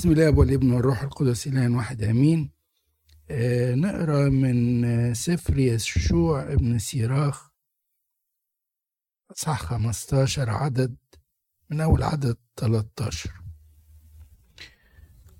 بسم 0.00 0.12
الله 0.12 0.30
والابن 0.30 0.72
والروح 0.72 1.02
القدس 1.02 1.46
إله 1.46 1.76
واحد 1.76 2.02
آمين. 2.02 2.50
آه 3.30 3.74
نقرأ 3.74 4.28
من 4.28 4.84
آه، 4.84 5.12
سفر 5.12 5.58
يشوع 5.58 6.52
ابن 6.52 6.78
سيراخ. 6.78 7.50
صح 9.34 9.62
15 9.62 10.50
عدد 10.50 10.96
من 11.70 11.80
أول 11.80 12.02
عدد 12.02 12.36
13 12.56 13.30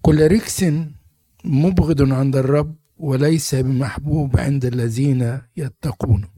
كل 0.03 0.33
ركس 0.33 0.65
مبغض 1.45 2.13
عند 2.13 2.37
الرب 2.37 2.77
وليس 2.97 3.55
بمحبوب 3.55 4.41
عند 4.41 4.65
الذين 4.65 5.41
يتقونه 5.57 6.29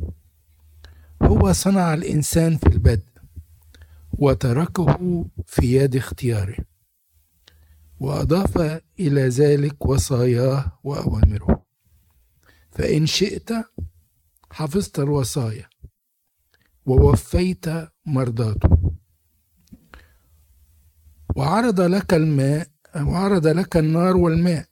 هو 1.23 1.53
صنع 1.53 1.95
الإنسان 1.95 2.57
في 2.57 2.67
البدء 2.67 3.09
وتركه 4.13 5.25
في 5.47 5.77
يد 5.77 5.97
اختياره. 5.97 6.72
وأضاف 8.03 8.59
إلى 9.01 9.29
ذلك 9.29 9.87
وصاياه 9.87 10.79
وأوامره. 10.85 11.67
فإن 12.71 13.07
شئت 13.07 13.51
حفظت 14.51 14.99
الوصايا 14.99 15.69
ووفيت 16.87 17.67
مرضاته. 18.07 18.93
وعرض 21.37 21.81
لك 21.81 22.15
الماء 22.15 22.69
وعرض 22.97 23.47
لك 23.47 23.77
النار 23.77 24.17
والماء 24.17 24.67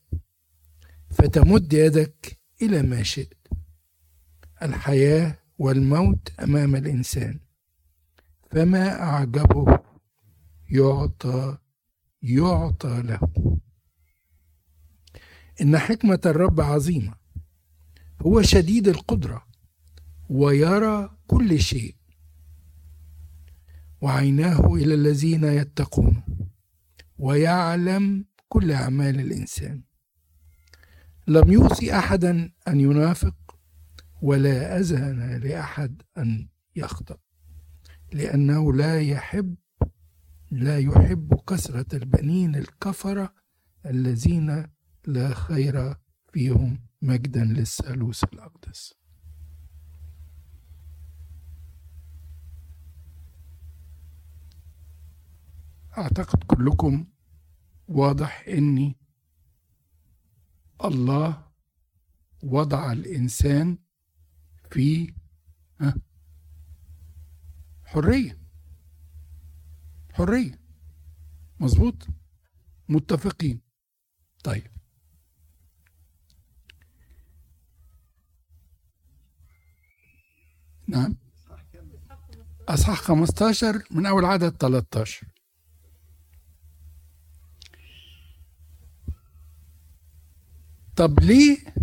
فتمد 1.10 1.72
يدك 1.72 2.38
إلى 2.62 2.82
ما 2.82 3.02
شئت. 3.02 3.34
الحياة 4.62 5.38
والموت 5.58 6.32
أمام 6.40 6.76
الإنسان 6.76 7.38
فما 8.50 9.02
أعجبه 9.02 9.78
يعطى 10.70 11.58
يعطى 12.22 13.02
له. 13.02 13.32
إن 15.60 15.78
حكمة 15.78 16.20
الرب 16.26 16.60
عظيمة. 16.60 17.14
هو 18.22 18.42
شديد 18.42 18.88
القدرة 18.88 19.46
ويرى 20.28 21.16
كل 21.26 21.60
شيء. 21.60 21.96
وعيناه 24.00 24.74
إلى 24.74 24.94
الذين 24.94 25.44
يتقون. 25.44 26.24
ويعلم 27.18 28.24
كل 28.48 28.72
أعمال 28.72 29.20
الإنسان. 29.20 29.82
لم 31.28 31.52
يوصي 31.52 31.98
أحدا 31.98 32.52
أن 32.68 32.80
ينافق 32.80 33.56
ولا 34.22 34.78
أذن 34.78 35.40
لأحد 35.44 36.02
أن 36.18 36.48
يخطأ. 36.76 37.18
لأنه 38.12 38.72
لا 38.72 39.00
يحب 39.00 39.54
لا 40.50 40.78
يحب 40.78 41.34
كثرة 41.46 41.96
البنين 41.96 42.56
الكفرة 42.56 43.34
الذين 43.86 44.66
لا 45.06 45.34
خير 45.34 45.94
فيهم. 46.32 46.86
مجدا 47.02 47.44
للثالوث 47.44 48.24
الأقدس. 48.24 48.94
أعتقد 55.98 56.44
كلكم 56.44 57.06
واضح 57.88 58.44
إني 58.48 58.96
الله 60.84 61.46
وضع 62.42 62.92
الإنسان 62.92 63.78
في 64.70 65.14
حرية. 67.84 68.39
حرية. 70.20 70.60
مظبوط؟ 71.60 72.06
متفقين. 72.88 73.60
طيب. 74.44 74.66
نعم. 80.88 81.16
أصحاح 82.68 82.98
15 83.00 83.82
من 83.90 84.06
أول 84.06 84.24
عدد 84.24 84.56
13 84.56 85.26
طب 90.96 91.20
ليه 91.20 91.74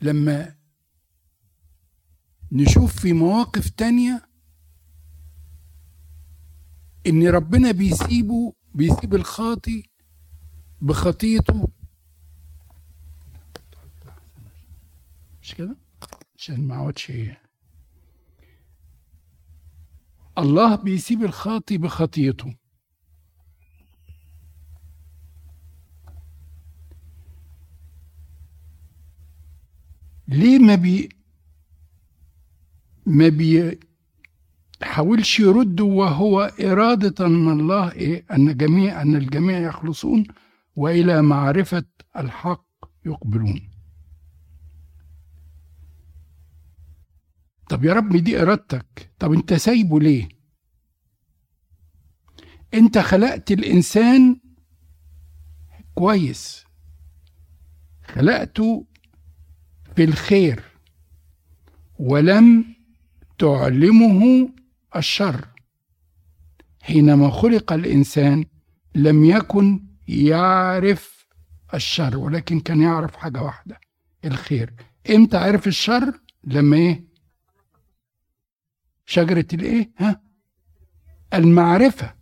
لما 0.00 0.56
نشوف 2.52 3.00
في 3.00 3.12
مواقف 3.12 3.70
تانية 3.70 4.31
إن 7.06 7.28
ربنا 7.28 7.70
بيسيبه 7.70 8.52
بيسيب 8.74 9.14
الخاطي 9.14 9.82
بخطيته. 10.80 11.68
مش 15.42 15.54
كده؟ 15.54 15.76
عشان 16.38 16.66
ما 16.66 16.76
أقعدش 16.76 17.12
الله 20.38 20.74
بيسيب 20.76 21.22
الخاطي 21.22 21.78
بخطيته. 21.78 22.54
ليه 30.28 30.58
ما 30.58 30.74
بي 30.74 31.08
ما 33.06 33.28
بيحاولش 34.92 35.40
يرد 35.40 35.80
وهو 35.80 36.40
إرادة 36.60 37.28
من 37.28 37.60
الله 37.60 37.92
إيه؟ 37.92 38.24
أن 38.32 38.56
جميع 38.56 39.02
أن 39.02 39.16
الجميع 39.16 39.58
يخلصون 39.58 40.24
وإلى 40.76 41.22
معرفة 41.22 41.84
الحق 42.16 42.66
يقبلون. 43.06 43.70
طب 47.68 47.84
يا 47.84 47.92
رب 47.92 48.16
دي 48.16 48.42
إرادتك. 48.42 49.12
طب 49.18 49.32
أنت 49.32 49.54
سايبه 49.54 50.00
ليه؟ 50.00 50.28
أنت 52.74 52.98
خلقت 52.98 53.52
الإنسان 53.52 54.40
كويس. 55.94 56.64
خلقته 58.04 58.86
في 59.96 60.04
الخير 60.04 60.62
ولم 61.98 62.64
تعلمه 63.38 64.48
الشر. 64.96 65.48
حينما 66.82 67.30
خلق 67.30 67.72
الإنسان 67.72 68.44
لم 68.94 69.24
يكن 69.24 69.84
يعرف 70.08 71.26
الشر 71.74 72.16
ولكن 72.16 72.60
كان 72.60 72.80
يعرف 72.80 73.16
حاجة 73.16 73.42
واحدة 73.42 73.80
الخير. 74.24 74.72
إمتى 75.10 75.36
عرف 75.36 75.66
الشر؟ 75.66 76.20
لما 76.44 76.76
إيه؟ 76.76 77.04
شجرة 79.06 79.46
الإيه؟ 79.52 79.90
ها؟ 79.98 80.20
المعرفة. 81.34 82.14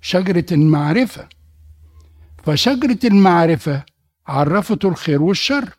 شجرة 0.00 0.46
المعرفة. 0.52 1.28
فشجرة 2.44 2.98
المعرفة 3.04 3.84
عرفته 4.26 4.88
الخير 4.88 5.22
والشر. 5.22 5.74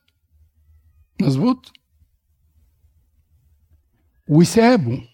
مظبوط؟ 1.22 1.72
وسابه. 4.28 5.08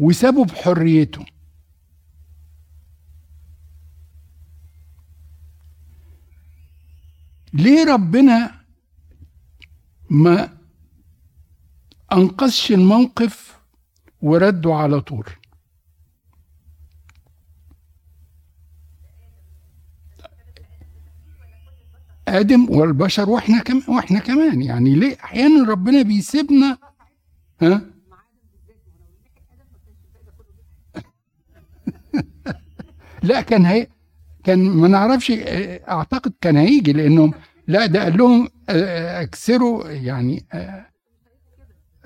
وسابه 0.00 0.44
بحريته. 0.44 1.24
ليه 7.52 7.84
ربنا 7.92 8.60
ما 10.10 10.58
أنقذش 12.12 12.72
الموقف 12.72 13.60
ورده 14.22 14.74
على 14.74 15.00
طول؟ 15.00 15.26
آدم 22.28 22.70
والبشر 22.70 23.30
وإحنا 23.30 23.58
كمان 23.62 23.82
وإحنا 23.88 24.18
كمان 24.18 24.62
يعني 24.62 24.94
ليه 24.94 25.16
أحيانا 25.24 25.70
ربنا 25.70 26.02
بيسيبنا 26.02 26.78
ها؟ 27.62 27.82
لا 33.22 33.40
كان 33.40 33.66
هي 33.66 33.86
كان 34.44 34.58
ما 34.58 34.88
نعرفش 34.88 35.32
أعتقد 35.88 36.32
كان 36.40 36.56
هيجي 36.56 36.92
لأنهم 36.92 37.32
لا 37.66 37.86
ده 37.86 38.02
قال 38.02 38.16
لهم 38.18 38.48
أكسروا 38.68 39.88
يعني 39.90 40.46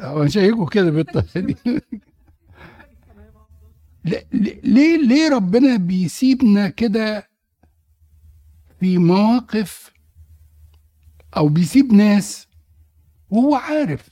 هو 0.00 0.24
مش 0.24 0.38
هيجوا 0.38 0.66
كده 0.68 0.90
بالطريقة 0.90 1.40
دي. 1.40 1.56
ليه 4.64 4.96
ليه 4.96 5.28
ربنا 5.28 5.76
بيسيبنا 5.76 6.68
كده 6.68 7.28
في 8.80 8.98
مواقف 8.98 9.92
أو 11.36 11.48
بيسيب 11.48 11.92
ناس 11.92 12.48
وهو 13.30 13.54
عارف 13.54 14.08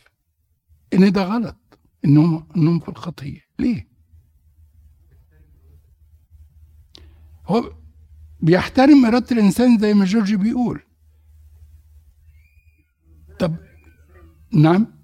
إن 0.94 1.12
ده 1.12 1.22
غلط 1.22 1.56
إنهم 2.04 2.46
إنهم 2.56 2.78
في 2.80 2.88
الخطية؟ 2.88 3.40
ليه؟ 3.58 3.91
هو 7.52 7.72
بيحترم 8.40 9.04
إرادة 9.06 9.26
الإنسان 9.32 9.78
زي 9.78 9.94
ما 9.94 10.04
جورج 10.04 10.34
بيقول. 10.34 10.80
طب 13.38 13.56
نعم؟ 14.52 15.01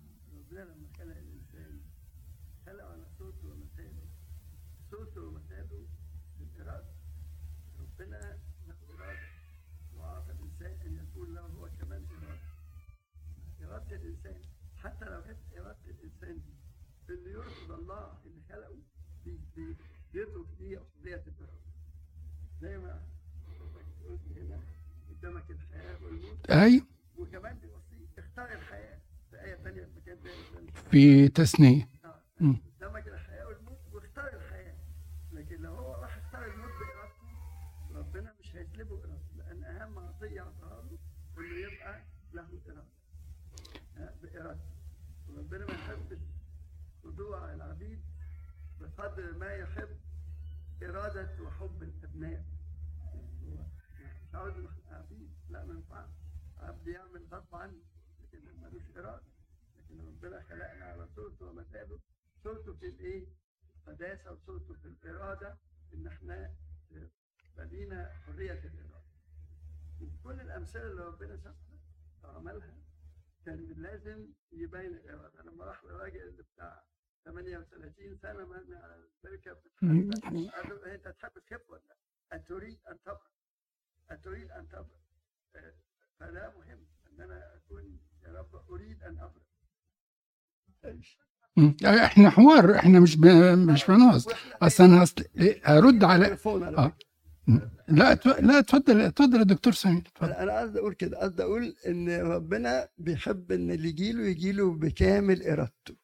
الحياة 28.53 28.99
في 30.91 31.29
تثنية. 31.29 31.89
قدامك 32.41 33.09
الحياة 33.09 33.47
والموت 33.47 33.79
واختار 33.93 34.33
الحياة 34.37 34.75
لكن 35.33 35.63
لو 35.63 35.75
هو 35.75 35.95
راح 36.03 36.17
اختار 36.17 36.45
الموت 36.45 36.71
بارادته 36.71 37.99
ربنا 37.99 38.35
مش 38.41 38.57
هيسلبه 38.57 38.99
ارادته 38.99 39.37
لأن 39.37 39.65
اهم 39.65 39.99
عطيه 39.99 40.41
اعطاها 40.41 40.83
له 40.83 40.99
انه 41.39 41.55
يبقى 41.57 42.03
له 42.33 42.43
اراده 43.97 44.13
بارادته 44.23 44.61
وربنا 45.29 45.67
ما 45.67 45.73
يحبش 45.75 46.19
خضوع 47.05 47.53
العبيد 47.55 48.01
بقدر 48.81 49.39
ما 49.39 49.53
يحب 49.53 49.97
إرادة 50.83 51.43
وحب 51.43 51.83
الأبناء. 51.83 52.45
مش 54.29 54.35
عاوز 54.35 54.53
عبيد 54.91 55.31
لا 55.51 55.65
ما 55.65 55.75
ينفعش 55.75 56.09
عبد 56.61 56.87
يعمل 56.87 57.17
غصب 57.33 57.55
عنه 57.55 57.83
لكن 58.23 58.61
ملوش 58.61 58.83
إرادة. 58.97 59.27
لكن 59.77 60.01
ربنا 60.07 60.43
خلقنا 60.43 60.85
على 60.85 61.09
صورته 61.17 61.47
ومثاله. 61.47 62.01
صورته 62.45 62.75
في 62.75 62.87
الإيه؟ 62.87 63.27
القداسة 63.77 64.33
وصورته 64.33 64.75
في 64.75 64.85
الإرادة 64.87 65.59
إن 65.95 66.07
إحنا 66.07 66.55
بنينا 67.57 68.13
حرية 68.27 68.53
الإرادة. 68.65 69.09
كل 70.25 70.41
الأمثلة 70.41 70.87
اللي 70.87 71.03
ربنا 71.05 71.37
شافها 71.37 71.79
وعملها 72.25 72.75
كان 73.45 73.73
لازم 73.77 74.33
يبين 74.53 74.95
الإرادة. 74.95 75.43
لما 75.43 75.65
راح 75.65 75.85
للراجل 75.85 76.23
اللي 76.29 76.43
بتاع 76.43 76.85
38 77.25 78.17
سنة 78.17 78.45
مرمي 78.45 78.77
على 78.77 78.95
قال 80.49 80.69
له 80.69 80.95
أنت 80.95 81.09
تحب 81.09 81.33
تخف 81.39 81.71
ولا 81.71 81.97
أتريد 82.33 82.79
أن 82.89 82.99
تبرد 83.03 83.21
أتريد 84.11 84.51
أن 84.51 84.69
تبرد 84.69 85.01
فده 86.19 86.55
مهم. 86.59 86.87
إن 87.19 87.25
أنا 87.25 87.43
أكون 87.57 87.99
يا 88.27 88.33
رب 88.33 88.63
أريد 88.71 89.03
أن 89.03 89.19
ابرد 89.19 89.49
إحنا 91.85 92.31
حوار 92.31 92.77
إحنا 92.77 93.01
مش 93.01 93.17
ب... 93.17 93.27
مش 93.71 93.87
بنقص 93.87 94.29
أصل 94.63 94.85
أنا 94.85 95.03
أصل... 95.03 95.25
أرد 95.69 96.05
على 96.05 96.39
آه. 96.47 96.97
لا. 97.89 98.15
لا 98.41 98.59
اتفضل 98.59 99.01
اتفضل 99.01 99.39
يا 99.39 99.45
دكتور 99.45 99.73
سمير 99.73 100.03
أنا 100.23 100.61
قصدي 100.61 100.79
أقول 100.79 100.95
كده 100.95 101.19
قصدي 101.19 101.43
أقول 101.43 101.75
إن 101.87 102.21
ربنا 102.21 102.89
بيحب 102.99 103.53
إن 103.53 103.71
اللي 103.71 103.89
يجي 103.89 104.13
له 104.13 104.23
يجي 104.23 104.53
له 104.53 104.71
بكامل 104.73 105.43
إرادته. 105.43 105.95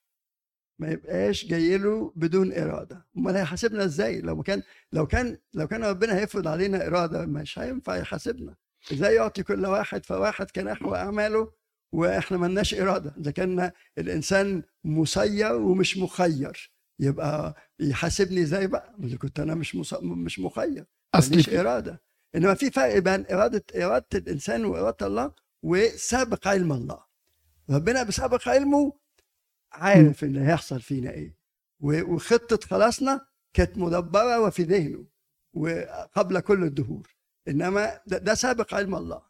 ما 0.78 0.90
يبقاش 0.90 1.46
جاي 1.46 1.78
له 1.78 2.12
بدون 2.16 2.52
إرادة. 2.52 3.06
أمال 3.16 3.36
هيحاسبنا 3.36 3.84
إزاي؟ 3.84 4.20
لو 4.20 4.42
كان 4.42 4.62
لو 4.92 5.06
كان 5.06 5.38
لو 5.54 5.66
كان 5.66 5.84
ربنا 5.84 6.16
هيفرض 6.16 6.48
علينا 6.48 6.86
إرادة 6.86 7.26
مش 7.26 7.58
هينفع 7.58 7.96
يحاسبنا. 7.96 8.54
إزاي 8.92 9.14
يعطي 9.14 9.42
كل 9.42 9.66
واحد 9.66 10.06
فواحد 10.06 10.50
كنحو 10.50 10.94
أعماله 10.94 11.52
وإحنا 11.92 12.36
ملناش 12.38 12.74
إرادة. 12.74 13.14
إذا 13.18 13.30
كان 13.30 13.70
الإنسان 13.98 14.62
مسير 14.84 15.52
ومش 15.54 15.98
مخير 15.98 16.72
يبقى 16.98 17.54
يحاسبني 17.80 18.42
إزاي 18.42 18.66
بقى؟ 18.66 18.94
إذا 19.04 19.16
كنت 19.16 19.40
أنا 19.40 19.54
مش 19.54 19.74
مص... 19.74 19.94
مش 19.94 20.38
مخير 20.38 20.84
مش 21.38 21.48
إرادة. 21.50 22.02
إنما 22.34 22.54
في 22.54 22.70
فرق 22.70 22.98
بين 22.98 23.26
إرادة 23.32 23.64
إرادة 23.76 24.06
الإنسان 24.14 24.64
وإرادة 24.64 25.06
الله 25.06 25.32
وسابق 25.62 26.48
علم 26.48 26.72
الله. 26.72 27.04
ربنا 27.70 28.02
بسابق 28.02 28.48
علمه 28.48 28.92
عارف 29.72 30.24
اللي 30.24 30.40
هيحصل 30.40 30.80
فينا 30.80 31.10
إيه. 31.10 31.36
وخطة 31.80 32.66
خلاصنا 32.66 33.26
كانت 33.52 33.78
مدبرة 33.78 34.40
وفي 34.40 34.62
ذهنه 34.62 35.04
وقبل 35.54 36.40
كل 36.40 36.62
الدهور. 36.64 37.13
إنما 37.48 38.00
ده, 38.06 38.18
ده 38.18 38.34
سابق 38.34 38.74
علم 38.74 38.94
الله. 38.94 39.22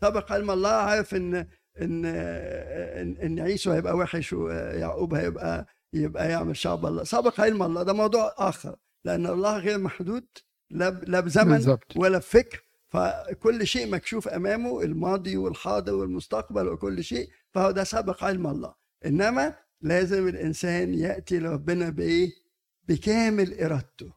سابق 0.00 0.32
علم 0.32 0.50
الله 0.50 0.68
عارف 0.70 1.14
ان 1.14 1.34
ان 1.80 2.04
ان, 2.04 3.16
إن 3.16 3.40
عيسو 3.40 3.72
هيبقى 3.72 3.96
وحش 3.96 4.32
ويعقوب 4.32 5.14
هيبقى 5.14 5.66
يبقى 5.92 6.30
يعمل 6.30 6.56
شعب 6.56 6.86
الله. 6.86 7.04
سابق 7.04 7.40
علم 7.40 7.62
الله. 7.62 7.82
ده 7.82 7.92
موضوع 7.92 8.34
آخر. 8.38 8.76
لأن 9.04 9.26
الله 9.26 9.58
غير 9.58 9.78
محدود 9.78 10.26
لا 10.70 10.90
لا 10.90 11.20
بزمن 11.20 11.52
بالزبط. 11.52 11.96
ولا 11.96 12.18
بفكر 12.18 12.62
فكل 12.88 13.66
شيء 13.66 13.90
مكشوف 13.90 14.28
أمامه 14.28 14.82
الماضي 14.82 15.36
والحاضر 15.36 15.94
والمستقبل 15.94 16.68
وكل 16.68 17.04
شيء. 17.04 17.28
فهو 17.50 17.70
ده 17.70 17.84
سابق 17.84 18.24
علم 18.24 18.46
الله. 18.46 18.74
إنما 19.06 19.54
لازم 19.80 20.28
الإنسان 20.28 20.94
يأتي 20.94 21.38
لربنا 21.38 21.90
بإيه؟ 21.90 22.30
بكامل 22.88 23.60
إرادته. 23.60 24.12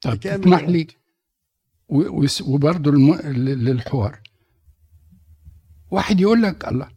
طب 0.00 0.20
تسمح 0.20 0.62
لي 0.62 0.86
وبرضه 2.46 2.90
الم... 2.90 3.14
للحوار. 3.38 4.20
واحد 5.90 6.20
يقول 6.20 6.42
لك 6.42 6.68
الله 6.68 6.90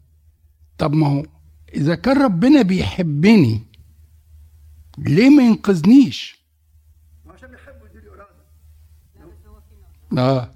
طب 0.78 0.92
ما 0.92 1.06
هو 1.06 1.26
إذا 1.74 1.94
كان 1.94 2.22
ربنا 2.22 2.62
بيحبني 2.62 3.62
ليه 4.98 5.30
ما 5.30 5.42
ينقذنيش؟ 5.42 6.46
عشان 7.26 7.50
بيحبه 7.50 7.86
يديله 7.90 8.12
إرادة. 8.12 8.44
آه. 10.18 10.52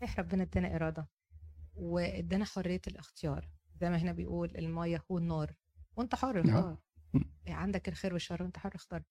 صحيح 0.00 0.18
ربنا 0.18 0.42
ادانا 0.42 0.76
إرادة 0.76 1.08
وادانا 1.76 2.44
حرية 2.44 2.80
الاختيار. 2.86 3.48
زي 3.80 3.90
ما 3.90 3.96
هنا 3.96 4.12
بيقول 4.12 4.56
المية 4.58 5.04
والنار 5.08 5.54
وانت 5.96 6.14
حر 6.14 6.40
اختار 6.40 6.78
عندك 7.48 7.88
الخير 7.88 8.12
والشر 8.12 8.42
وأنت 8.42 8.58
حر 8.58 8.74
اختار 8.74 9.02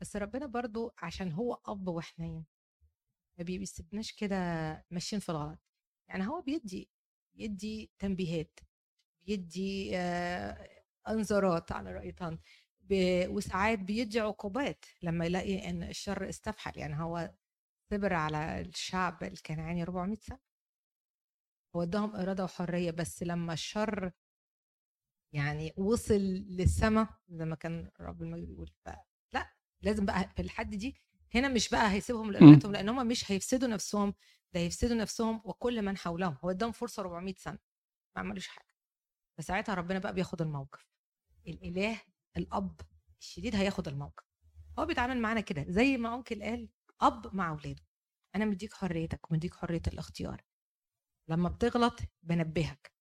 بس 0.00 0.16
ربنا 0.16 0.46
برضو 0.46 0.94
عشان 1.02 1.32
هو 1.32 1.54
أب 1.66 1.88
وحنين 1.88 2.44
ما 3.38 3.44
بيسيبناش 3.44 4.12
كده 4.12 4.36
ماشيين 4.90 5.20
في 5.20 5.28
الغلط. 5.28 5.58
يعني 6.08 6.26
هو 6.28 6.40
بيدي 6.42 6.90
بيدي 7.34 7.90
تنبيهات 7.98 8.60
بيدي 9.26 9.90
آه 9.98 10.68
انذارات 11.08 11.72
على 11.72 11.92
رأي 11.92 12.12
طن 12.12 12.38
وساعات 13.28 13.78
بيدي 13.78 14.20
عقوبات 14.20 14.84
لما 15.02 15.26
يلاقي 15.26 15.70
إن 15.70 15.82
الشر 15.82 16.28
استفحل. 16.28 16.78
يعني 16.78 17.02
هو 17.02 17.34
صبر 17.90 18.14
على 18.14 18.60
الشعب 18.60 19.22
الكنعاني 19.24 19.82
400 19.82 20.16
سنة 20.16 20.38
هو 21.76 21.82
اداهم 21.82 22.16
إرادة 22.16 22.44
وحرية. 22.44 22.90
بس 22.90 23.22
لما 23.22 23.52
الشر 23.52 24.12
يعني 25.36 25.72
وصل 25.76 26.14
للسماء 26.48 27.08
زي 27.28 27.44
ما 27.44 27.56
كان 27.56 27.90
رب 28.00 28.22
المجد 28.22 28.46
بيقول. 28.46 28.70
لأ 29.32 29.52
لازم 29.82 30.06
بقى 30.06 30.30
في 30.36 30.42
الحد 30.42 30.70
دي 30.74 30.96
هنا 31.34 31.48
مش 31.48 31.68
بقى 31.68 31.92
هيسيبهم 31.92 32.32
لقيمتهم 32.32 32.72
لأن 32.72 32.88
هم 32.88 33.06
مش 33.08 33.32
هيفسدوا 33.32 33.68
نفسهم 33.68 34.14
ده 34.54 34.60
هيفسدوا 34.60 34.96
نفسهم 34.96 35.40
وكل 35.44 35.82
من 35.82 35.96
حولهم. 35.96 36.36
هو 36.44 36.50
اداهم 36.50 36.72
فرصة 36.72 37.00
400 37.00 37.34
سنة 37.38 37.58
ما 38.16 38.22
عملوش 38.22 38.46
حاجة. 38.48 38.66
فساعتها 39.38 39.74
ربنا 39.74 39.98
بقى 39.98 40.14
بياخد 40.14 40.42
الموقف. 40.42 40.86
الإله 41.46 42.00
الأب 42.36 42.80
الشديد 43.20 43.56
هياخد 43.56 43.88
الموقف. 43.88 44.24
هو 44.78 44.86
بيتعامل 44.86 45.20
معانا 45.20 45.40
كده 45.40 45.64
زي 45.68 45.96
ما 45.96 46.14
انكل 46.14 46.42
قال 46.42 46.68
أب 47.00 47.34
مع 47.36 47.50
أولاده. 47.50 47.82
أنا 48.34 48.44
مديك 48.44 48.72
حريتك 48.72 49.30
ومديك 49.30 49.54
حرية 49.54 49.82
الاختيار. 49.88 50.42
لما 51.28 51.48
بتغلط 51.48 52.00
بنبهك. 52.22 52.95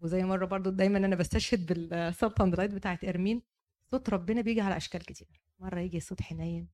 وزي 0.00 0.22
مرة 0.24 0.46
برضو 0.46 0.70
دايما 0.70 0.98
أنا 0.98 1.16
بستشهد 1.16 1.66
بالسلطان 1.66 2.54
رايت 2.54 2.70
بتاعت 2.74 3.04
إرمين. 3.04 3.42
صوت 3.90 4.10
ربنا 4.10 4.40
بيجي 4.40 4.60
على 4.60 4.76
أشكال 4.76 5.04
كتير. 5.04 5.42
مرة 5.58 5.80
يجي 5.80 6.00
صوت 6.00 6.22
حنين 6.22 6.68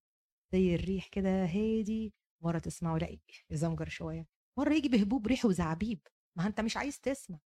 زي 0.53 0.75
الريح 0.75 1.09
كده 1.09 1.45
هادي 1.45 2.15
مرة 2.41 2.59
تسمعه 2.59 2.97
لا 2.99 3.19
يزمجر 3.51 3.89
شوية. 3.89 4.27
مرة 4.57 4.75
يجي 4.75 4.89
بهبوب 4.89 5.27
ريح 5.27 5.45
وزعبيب. 5.45 6.01
ما 6.37 6.47
أنت 6.47 6.61
مش 6.61 6.77
عايز 6.77 7.01
تسمع. 7.01 7.39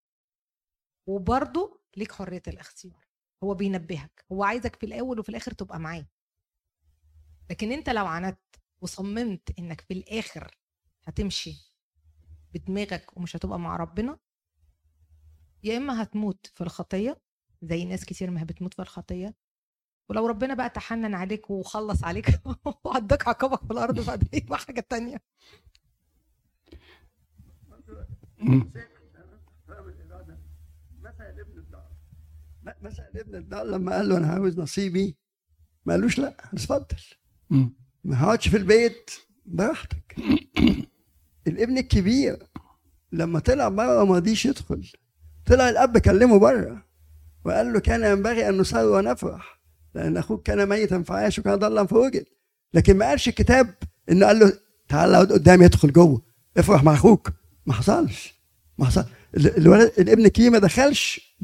وبرضه 1.06 1.80
ليك 1.96 2.12
حرية 2.12 2.42
الاختيار. 2.48 3.06
هو 3.44 3.54
بينبهك. 3.54 4.24
هو 4.32 4.44
عايزك 4.44 4.76
في 4.76 4.86
الأول 4.86 5.18
وفي 5.18 5.28
الآخر 5.28 5.52
تبقى 5.52 5.80
معاه. 5.80 6.06
لكن 7.50 7.72
أنت 7.72 7.90
لو 7.90 8.06
عندت 8.06 8.38
وصممت 8.80 9.58
إنك 9.58 9.80
في 9.80 9.94
الآخر 9.94 10.56
هتمشي 11.04 11.74
بدماغك 12.54 13.16
ومش 13.16 13.36
هتبقى 13.36 13.58
مع 13.58 13.76
ربنا 13.76 14.18
يا 15.64 15.76
إما 15.76 16.02
هتموت 16.02 16.46
في 16.54 16.60
الخطية 16.60 17.20
زي 17.62 17.84
ناس 17.84 18.04
كتير 18.04 18.30
ما 18.30 18.44
بتموت 18.44 18.74
في 18.74 18.82
الخطية 18.82 19.34
ولو 20.08 20.26
ربنا 20.26 20.54
بقى 20.54 20.70
تحنن 20.70 21.14
عليك 21.14 21.50
وخلص 21.50 22.04
عليك 22.04 22.26
وعداك 22.84 23.28
عقابك 23.28 23.64
في 23.64 23.70
الأرض 23.70 24.00
فده 24.00 24.26
يبقى 24.32 24.58
حاجة 24.58 24.80
تانية. 24.80 25.16
مم. 28.38 28.70
مثلا 32.82 33.10
ابن 33.14 33.34
الضال. 33.34 33.70
لما 33.70 33.92
قال 33.96 34.08
له 34.08 34.16
أنا 34.16 34.26
عاوز 34.26 34.58
نصيبي 34.60 35.16
ما 35.86 35.92
قالوش 35.92 36.18
لأ 36.18 36.36
اتفضل. 36.52 36.96
ما 38.04 38.22
اقعدش 38.22 38.48
في 38.48 38.56
البيت 38.56 39.10
براحتك. 39.46 40.16
الابن 41.46 41.78
الكبير 41.78 42.46
لما 43.12 43.38
طلع 43.38 43.68
بره 43.68 44.04
ما 44.04 44.16
رضيش 44.16 44.46
يدخل. 44.46 44.92
طلع 45.46 45.68
الأب 45.68 45.98
كلمه 45.98 46.38
بره 46.38 46.84
وقال 47.44 47.72
له 47.72 47.80
كان 47.80 48.02
ينبغي 48.04 48.48
أن 48.48 48.58
نصر 48.58 48.84
ونفرح 48.86 49.60
لأن 49.94 50.16
أخوك 50.16 50.46
كان 50.46 50.68
ميتا 50.68 51.02
فعاش 51.02 51.38
وكان 51.38 51.54
ضلا 51.54 51.86
فوجد 51.86 52.24
لكن 52.74 52.96
ما 52.98 53.06
قالش 53.08 53.28
الكتاب 53.28 53.74
إنه 54.10 54.26
قال 54.26 54.38
له 54.38 54.52
تعالى 54.88 55.14
اقعد 55.14 55.32
قدامي 55.32 55.64
ادخل 55.64 55.92
جوه 55.92 56.22
افرح 56.56 56.84
مع 56.84 56.94
أخوك. 56.94 57.32
ما 57.66 57.72
حصلش 57.72 58.34
ما 58.78 58.84
حصل. 58.86 59.04
ال- 59.36 59.56
الولد 59.58 59.92
الابن 59.98 60.24
الكبير 60.26 60.50
ما 60.50 60.58
دخلش 60.58 61.34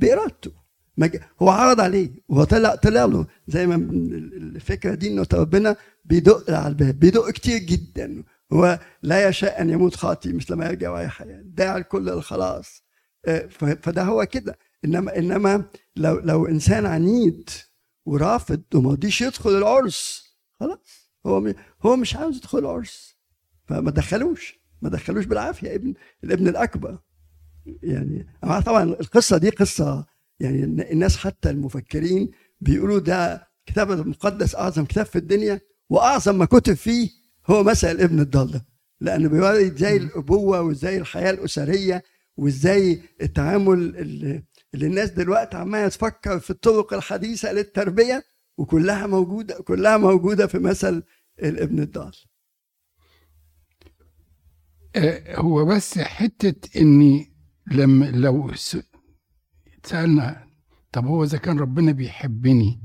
ج- 1.07 1.21
هو 1.43 1.51
عرض 1.51 1.81
عليه 1.81 2.11
وهو 2.29 2.45
طلع 2.45 2.75
طلع 2.75 3.05
له. 3.05 3.27
زي 3.49 3.67
ما 3.67 3.75
ال- 3.75 4.55
الفكرة 4.57 4.95
دي 4.95 5.09
إنه 5.09 5.27
ربنا 5.35 5.77
بيدق 6.05 6.51
على 6.51 6.69
الباب 6.69 6.99
بيدق 7.01 7.31
كتير 7.31 7.59
جدا. 7.59 8.23
هو 8.53 8.79
لا 9.03 9.29
يشاء 9.29 9.61
أن 9.63 9.71
يموت 9.71 9.95
خاطي 9.97 10.33
مثل 10.33 10.55
ما 10.55 10.67
يرجع 10.67 10.91
ويحيى 10.95 11.43
داعي 11.45 11.81
آه، 11.81 12.71
ف- 12.71 12.83
فده 13.83 14.03
هو 14.03 14.27
كده. 14.27 14.59
انما 14.85 15.19
إنما 15.19 15.65
لو 15.97 16.19
لو 16.21 16.47
إنسان 16.47 16.87
عنيد 16.87 17.51
ورافض 18.07 18.63
وما 18.75 18.91
رضيش 18.93 19.21
يدخل 19.21 19.51
العرس 19.51 20.31
خلاص. 20.61 21.11
هو 21.27 21.55
هو 21.83 21.97
مش 21.97 22.17
عاوز 22.17 22.37
يدخل 22.37 22.59
العرس. 22.59 23.17
فما 23.67 23.91
دخلوش. 23.91 24.61
ما 24.83 24.89
دخلوش 24.89 25.25
بالعافية. 25.25 25.75
ابن 25.75 25.95
الابن 26.25 26.49
الأكبر. 26.49 26.99
يعني 27.83 28.27
طبعا 28.67 28.83
القصة 28.83 29.39
دي 29.39 29.51
قصة 29.51 30.07
يعني 30.41 30.65
الناس 30.93 31.17
حتى 31.17 31.51
المفكرين 31.51 32.31
بيقولوا 32.61 32.99
ده 32.99 33.49
كتاب 33.67 33.91
المقدس 33.93 34.55
أعظم 34.55 34.85
كتاب 34.85 35.07
في 35.07 35.17
الدنيا 35.17 35.61
وأعظم 35.91 36.39
ما 36.39 36.45
كتب 36.45 36.75
فيه 36.75 37.11
هو 37.47 37.63
مسأل 37.63 38.01
ابن 38.01 38.21
الضال 38.21 38.51
ده 38.51 38.67
لأنه 39.01 39.29
بيوري 39.29 39.67
إزاي 39.67 39.97
الأبوة 39.97 40.61
وإزاي 40.61 40.99
الحياة 40.99 41.31
الأسرية 41.31 42.03
وإزاي 42.41 43.03
التعامل 43.23 43.97
اللي, 43.97 44.45
الناس 44.75 45.11
دلوقتي 45.11 45.57
عمالة 45.57 45.89
تفكر 45.89 46.41
في 46.41 46.51
الطرق 46.51 46.93
الحديثة 46.95 47.53
للتربية 47.53 48.25
وكلها 48.59 49.07
موجودة 49.07 49.63
كلها 49.63 49.97
موجودة 49.97 50.47
في 50.47 50.59
مثل 50.59 51.03
الابن 51.43 51.79
الضال 51.81 52.13
آه، 54.97 55.37
هو 55.41 55.65
بس 55.65 55.99
حتة 55.99 56.81
إني 56.81 57.33
لما 57.67 58.05
لو 58.05 58.55
س- 58.55 58.79
سألنا 59.85 60.47
طب 60.93 61.07
هو 61.07 61.25
إذا 61.25 61.39
كان 61.39 61.59
ربنا 61.59 61.93
بيحبني 61.93 62.81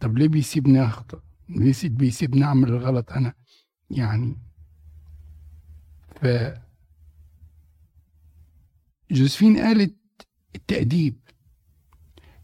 طب 0.00 0.18
ليه 0.18 0.28
بيسيبني 0.28 0.84
أخطأ؟ 0.84 1.20
ليه 1.48 1.72
سي- 1.72 1.88
بيسيبني 1.88 2.44
أعمل 2.44 2.68
الغلط 2.68 3.12
أنا؟ 3.12 3.34
يعني 3.90 4.36
ف 6.22 6.26
جوزفين 9.10 9.58
قالت 9.58 9.94
التأديب. 10.56 11.16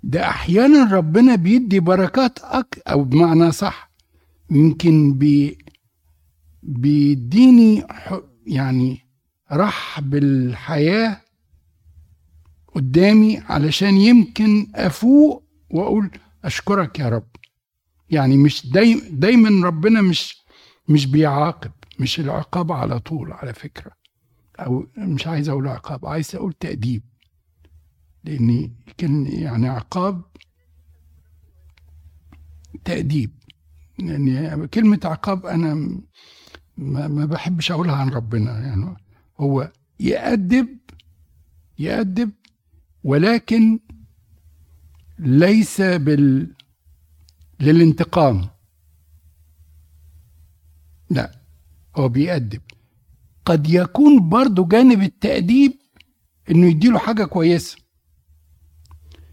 ده 0.03 0.29
أحيانا 0.29 0.93
ربنا 0.97 1.35
بيدي 1.35 1.81
بركات 1.81 2.39
أك 2.39 2.83
أو 2.87 3.05
بمعنى 3.05 3.53
صح 3.53 3.91
يمكن 4.51 5.15
بي 5.19 5.59
بيديني 6.63 7.87
يعني 8.47 9.01
رحب 9.53 10.15
الحياة 10.15 11.21
قدامي 12.75 13.39
علشان 13.39 13.95
يمكن 13.97 14.67
أفوق 14.75 15.45
وأقول 15.71 16.11
أشكرك 16.45 16.99
يا 16.99 17.09
رب. 17.09 17.29
يعني 18.11 18.37
مش 18.37 18.67
دايما 19.11 19.67
ربنا 19.67 20.01
مش 20.03 20.37
مش 20.89 21.07
بيعاقب 21.07 21.71
مش 21.99 22.21
العقاب 22.21 22.73
على 22.73 22.99
طول 22.99 23.33
على 23.33 23.55
فكرة. 23.55 23.93
أو 24.61 24.87
مش 24.99 25.27
عايز 25.27 25.49
أقول 25.49 25.69
عقاب 25.69 26.07
عايز 26.07 26.35
أقول 26.37 26.53
تأديب. 26.53 27.03
لأن 28.25 28.71
كان 28.99 29.27
يعني 29.27 29.69
عقاب 29.69 30.23
تأديب. 32.85 33.31
يعني 33.99 34.67
كلمة 34.69 35.01
عقاب 35.05 35.47
أنا 35.47 35.75
م- 35.75 36.03
ما, 36.77 37.09
ما 37.09 37.25
بحبش 37.27 37.73
أقولها 37.73 37.97
عن 37.97 38.09
ربنا. 38.09 38.61
يعني 38.67 38.97
هو 39.41 39.73
يأدب 40.01 40.69
يأدب 41.79 42.31
ولكن 43.05 43.81
ليس 45.19 45.81
بال 45.81 46.55
للانتقام. 47.61 48.49
لا 51.11 51.41
هو 51.97 52.09
بيأدب. 52.09 52.61
قد 53.45 53.71
يكون 53.71 54.29
برضو 54.29 54.65
جانب 54.65 55.03
التأديب 55.03 55.73
إنه 56.51 56.67
يديله 56.67 56.99
حاجة 56.99 57.25
كويسة. 57.25 57.77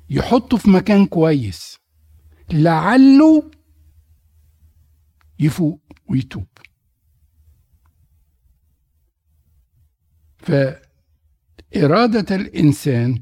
يحطه 0.09 0.57
في 0.57 0.69
مكان 0.69 1.05
كويس. 1.05 1.77
لعله 2.51 3.51
يفوق 5.39 5.81
ويتوب. 6.07 6.47
فإرادة 10.37 12.35
الإنسان 12.35 13.21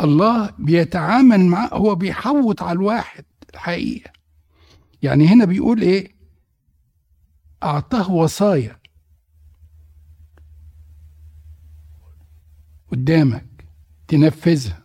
الله 0.00 0.50
بيتعامل 0.58 1.40
معه 1.40 1.68
هو 1.68 1.94
بيحوط 1.94 2.62
على 2.62 2.72
الواحد 2.76 3.24
الحقيقة. 3.54 4.12
يعني 5.02 5.26
هنا 5.26 5.44
بيقول 5.44 5.82
إيه؟ 5.82 6.14
أعطاه 7.62 8.10
وصايا. 8.10 8.79
قدامك 12.90 13.66
تنفذها. 14.08 14.82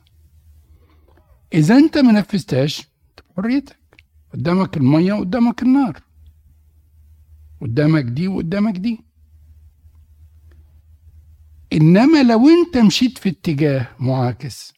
إذا 1.53 1.75
أنت 1.77 1.97
ما 1.97 2.12
نفذتهاش 2.12 2.88
حريتك. 3.38 3.77
قدامك 4.33 4.77
المية 4.77 5.13
وقدامك 5.13 5.63
النار. 5.63 6.01
قدامك 7.62 8.03
دي 8.03 8.27
وقدامك 8.27 8.77
دي. 8.77 9.00
إنما 11.74 12.24
لو 12.24 12.47
أنت 12.50 12.77
مشيت 12.77 13.17
في 13.17 13.29
اتجاه 13.29 13.88
معاكس 14.00 14.74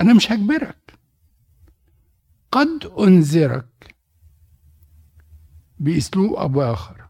أنا 0.00 0.14
مش 0.14 0.32
هجبرك. 0.32 0.98
قد 2.52 2.90
أنذرك 2.98 3.94
بأسلوب 5.78 6.32
أو 6.32 6.62
اخر 6.62 7.08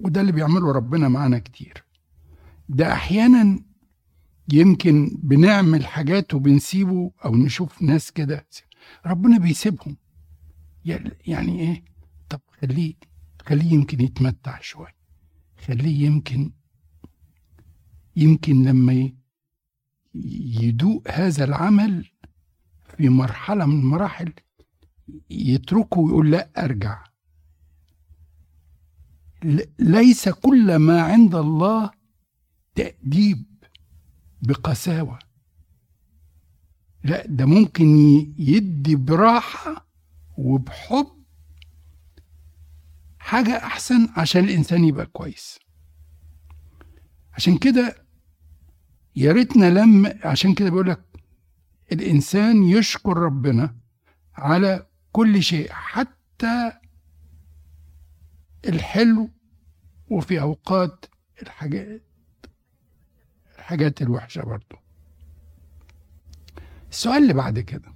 وده 0.00 0.20
اللي 0.20 0.32
بيعمله 0.32 0.72
ربنا 0.72 1.08
معانا 1.08 1.38
كتير. 1.38 1.84
ده 2.68 2.92
أحيانا 2.92 3.60
يمكن 4.52 5.18
بنعمل 5.22 5.86
حاجات 5.86 6.34
وبنسيبه 6.34 7.12
أو 7.24 7.36
نشوف 7.36 7.82
ناس 7.82 8.12
كده. 8.12 8.46
ربنا 9.06 9.38
بيسيبهم. 9.38 9.96
يعني 11.26 11.60
إيه؟ 11.60 11.84
طب 12.28 12.40
خليه 12.60 12.94
خليه 13.46 13.72
يمكن 13.72 14.00
يتمتع 14.00 14.60
شوية. 14.60 14.96
خليه 15.66 16.06
يمكن 16.06 16.52
يمكن 18.16 18.64
لما 18.64 19.12
يدوق 20.14 21.10
هذا 21.10 21.44
العمل 21.44 22.10
في 22.96 23.08
مرحلة 23.08 23.66
من 23.66 23.80
المراحل 23.80 24.32
يتركه 25.30 26.00
ويقول 26.00 26.30
لا 26.30 26.64
أرجع. 26.64 27.04
ليس 29.78 30.28
كل 30.28 30.76
ما 30.76 31.02
عند 31.02 31.34
الله 31.34 31.90
تأديب. 32.74 33.49
بقساوة. 34.42 35.18
لا 37.04 37.26
ده 37.26 37.46
ممكن 37.46 37.84
يدي 38.38 38.96
براحة 38.96 39.86
وبحب 40.36 41.06
حاجة 43.18 43.56
أحسن 43.56 44.08
عشان 44.16 44.44
الإنسان 44.44 44.84
يبقى 44.84 45.06
كويس. 45.06 45.58
عشان 47.32 47.58
كده 47.58 47.96
يا 49.16 49.32
ريتنا 49.32 49.70
لما 49.70 50.18
عشان 50.24 50.54
كده 50.54 50.70
بيقول 50.70 50.88
لك 50.90 51.04
الإنسان 51.92 52.62
يشكر 52.62 53.16
ربنا 53.16 53.76
على 54.34 54.86
كل 55.12 55.42
شيء 55.42 55.72
حتى 55.72 56.72
الحلو 58.68 59.30
وفي 60.10 60.40
أوقات 60.40 61.04
الحاجات 61.42 62.02
الحاجات 63.70 64.02
الوحشة 64.02 64.42
برضه 64.42 64.78
السؤال 66.90 67.22
اللي 67.22 67.34
بعد 67.34 67.58
كده. 67.58 67.94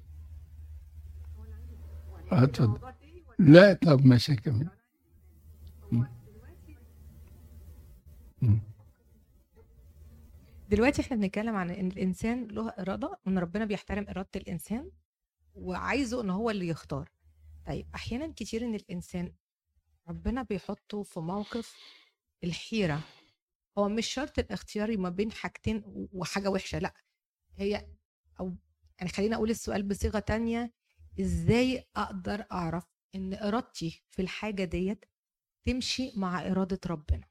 اتفضل. 2.32 2.92
لا 3.38 3.72
طب 3.72 4.06
ماشي. 4.06 4.36
م. 8.42 8.58
دلوقتي 10.70 11.02
إحنا 11.02 11.16
بنتكلم 11.16 11.56
عن 11.56 11.70
إن 11.70 11.86
الإنسان 11.86 12.48
له 12.48 12.68
إرادة 12.68 13.18
وإن 13.26 13.38
ربنا 13.38 13.64
بيحترم 13.64 14.06
إرادة 14.08 14.28
الإنسان 14.36 14.90
وعايزه 15.54 16.20
إن 16.20 16.30
هو 16.30 16.50
اللي 16.50 16.68
يختار. 16.68 17.10
طيب 17.66 17.86
أحيانا 17.94 18.32
كتير 18.36 18.64
إن 18.64 18.74
الإنسان 18.74 19.32
ربنا 20.08 20.42
بيحطه 20.42 21.02
في 21.02 21.20
موقف 21.20 21.76
الحيرة 22.44 23.00
هو 23.78 23.88
مش 23.88 24.06
شرط 24.06 24.38
الاختيار 24.38 24.96
ما 24.98 25.08
بين 25.08 25.32
حاجتين 25.32 25.82
وحاجة 26.12 26.48
وحشة 26.50 26.78
لأ 26.78 26.94
هي 27.56 27.86
أو 28.40 28.56
يعني 28.98 29.10
خلينا 29.10 29.36
أقول 29.36 29.50
السؤال 29.50 29.82
بصيغة 29.82 30.18
تانية 30.18 30.72
إزاي 31.20 31.84
أقدر 31.96 32.44
أعرف 32.52 32.84
إن 33.14 33.34
إرادتي 33.34 34.02
في 34.10 34.22
الحاجة 34.22 34.64
ديت 34.64 35.04
تمشي 35.64 36.12
مع 36.16 36.46
إرادة 36.46 36.80
ربنا؟ 36.86 37.28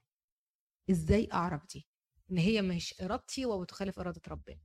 إزاي 0.92 1.30
أعرف 1.34 1.62
دي؟ 1.74 1.88
إن 2.32 2.38
هي 2.38 2.62
مش 2.62 3.02
إرادتي 3.02 3.46
وبتخالف 3.46 4.00
إرادة 4.00 4.22
ربنا. 4.28 4.60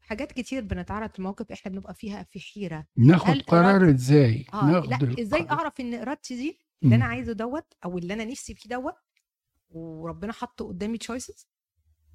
حاجات 0.00 0.32
كتير 0.32 0.62
بنتعرض 0.64 1.10
لمواقف 1.18 1.52
إحنا 1.52 1.72
بنبقى 1.72 1.94
فيها 1.94 2.22
في 2.22 2.40
حيرة. 2.40 2.86
ناخد 2.96 3.42
قرار 3.42 3.90
إزاي؟ 3.90 4.46
آه 4.54 4.64
ناخد 4.64 5.04
لا 5.04 5.22
إزاي. 5.22 5.50
أعرف 5.50 5.80
إن 5.80 5.94
إرادتي 5.94 6.36
دي 6.36 6.58
اللي 6.82 6.94
أنا. 6.94 7.04
عايزه 7.04 7.32
دوت 7.32 7.72
أو 7.84 7.98
اللي 7.98 8.14
أنا 8.14 8.24
نفسي 8.24 8.54
فيه 8.54 8.68
دوت 8.68 8.94
وربنا 9.70 10.32
حطه 10.32 10.68
قدامي 10.68 10.98
تشويسز 10.98 11.48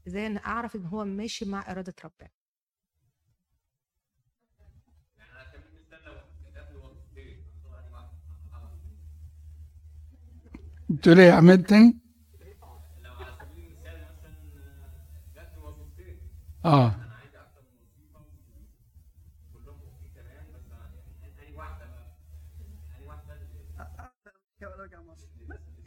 إزاي 0.07 0.27
أنا 0.27 0.39
أعرف 0.39 0.75
إن 0.75 0.86
هو 0.86 1.05
ماشي 1.05 1.45
مع 1.45 1.72
إرادة 1.72 1.93
ربنا. 2.05 2.29
بتقول 10.89 11.19
إيه 11.19 11.27
يا 11.27 11.33
عماد 11.33 11.63
تاني؟ 11.63 12.00
آه. 16.65 16.95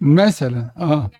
مثلا 0.01 0.71
آه. 0.77 1.11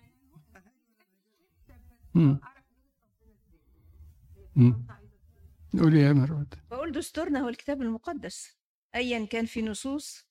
قولي 5.79 6.01
يا 6.01 6.13
مروت 6.13 6.53
بقول 6.71 6.91
دستورنا 6.91 7.39
هو 7.39 7.49
الكتاب 7.49 7.81
المقدس 7.81 8.57
ايا 8.95 9.25
كان 9.25 9.45
في 9.45 9.61
نصوص 9.61 10.27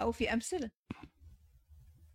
أو 0.00 0.12
في 0.12 0.32
أمثلة. 0.32 0.70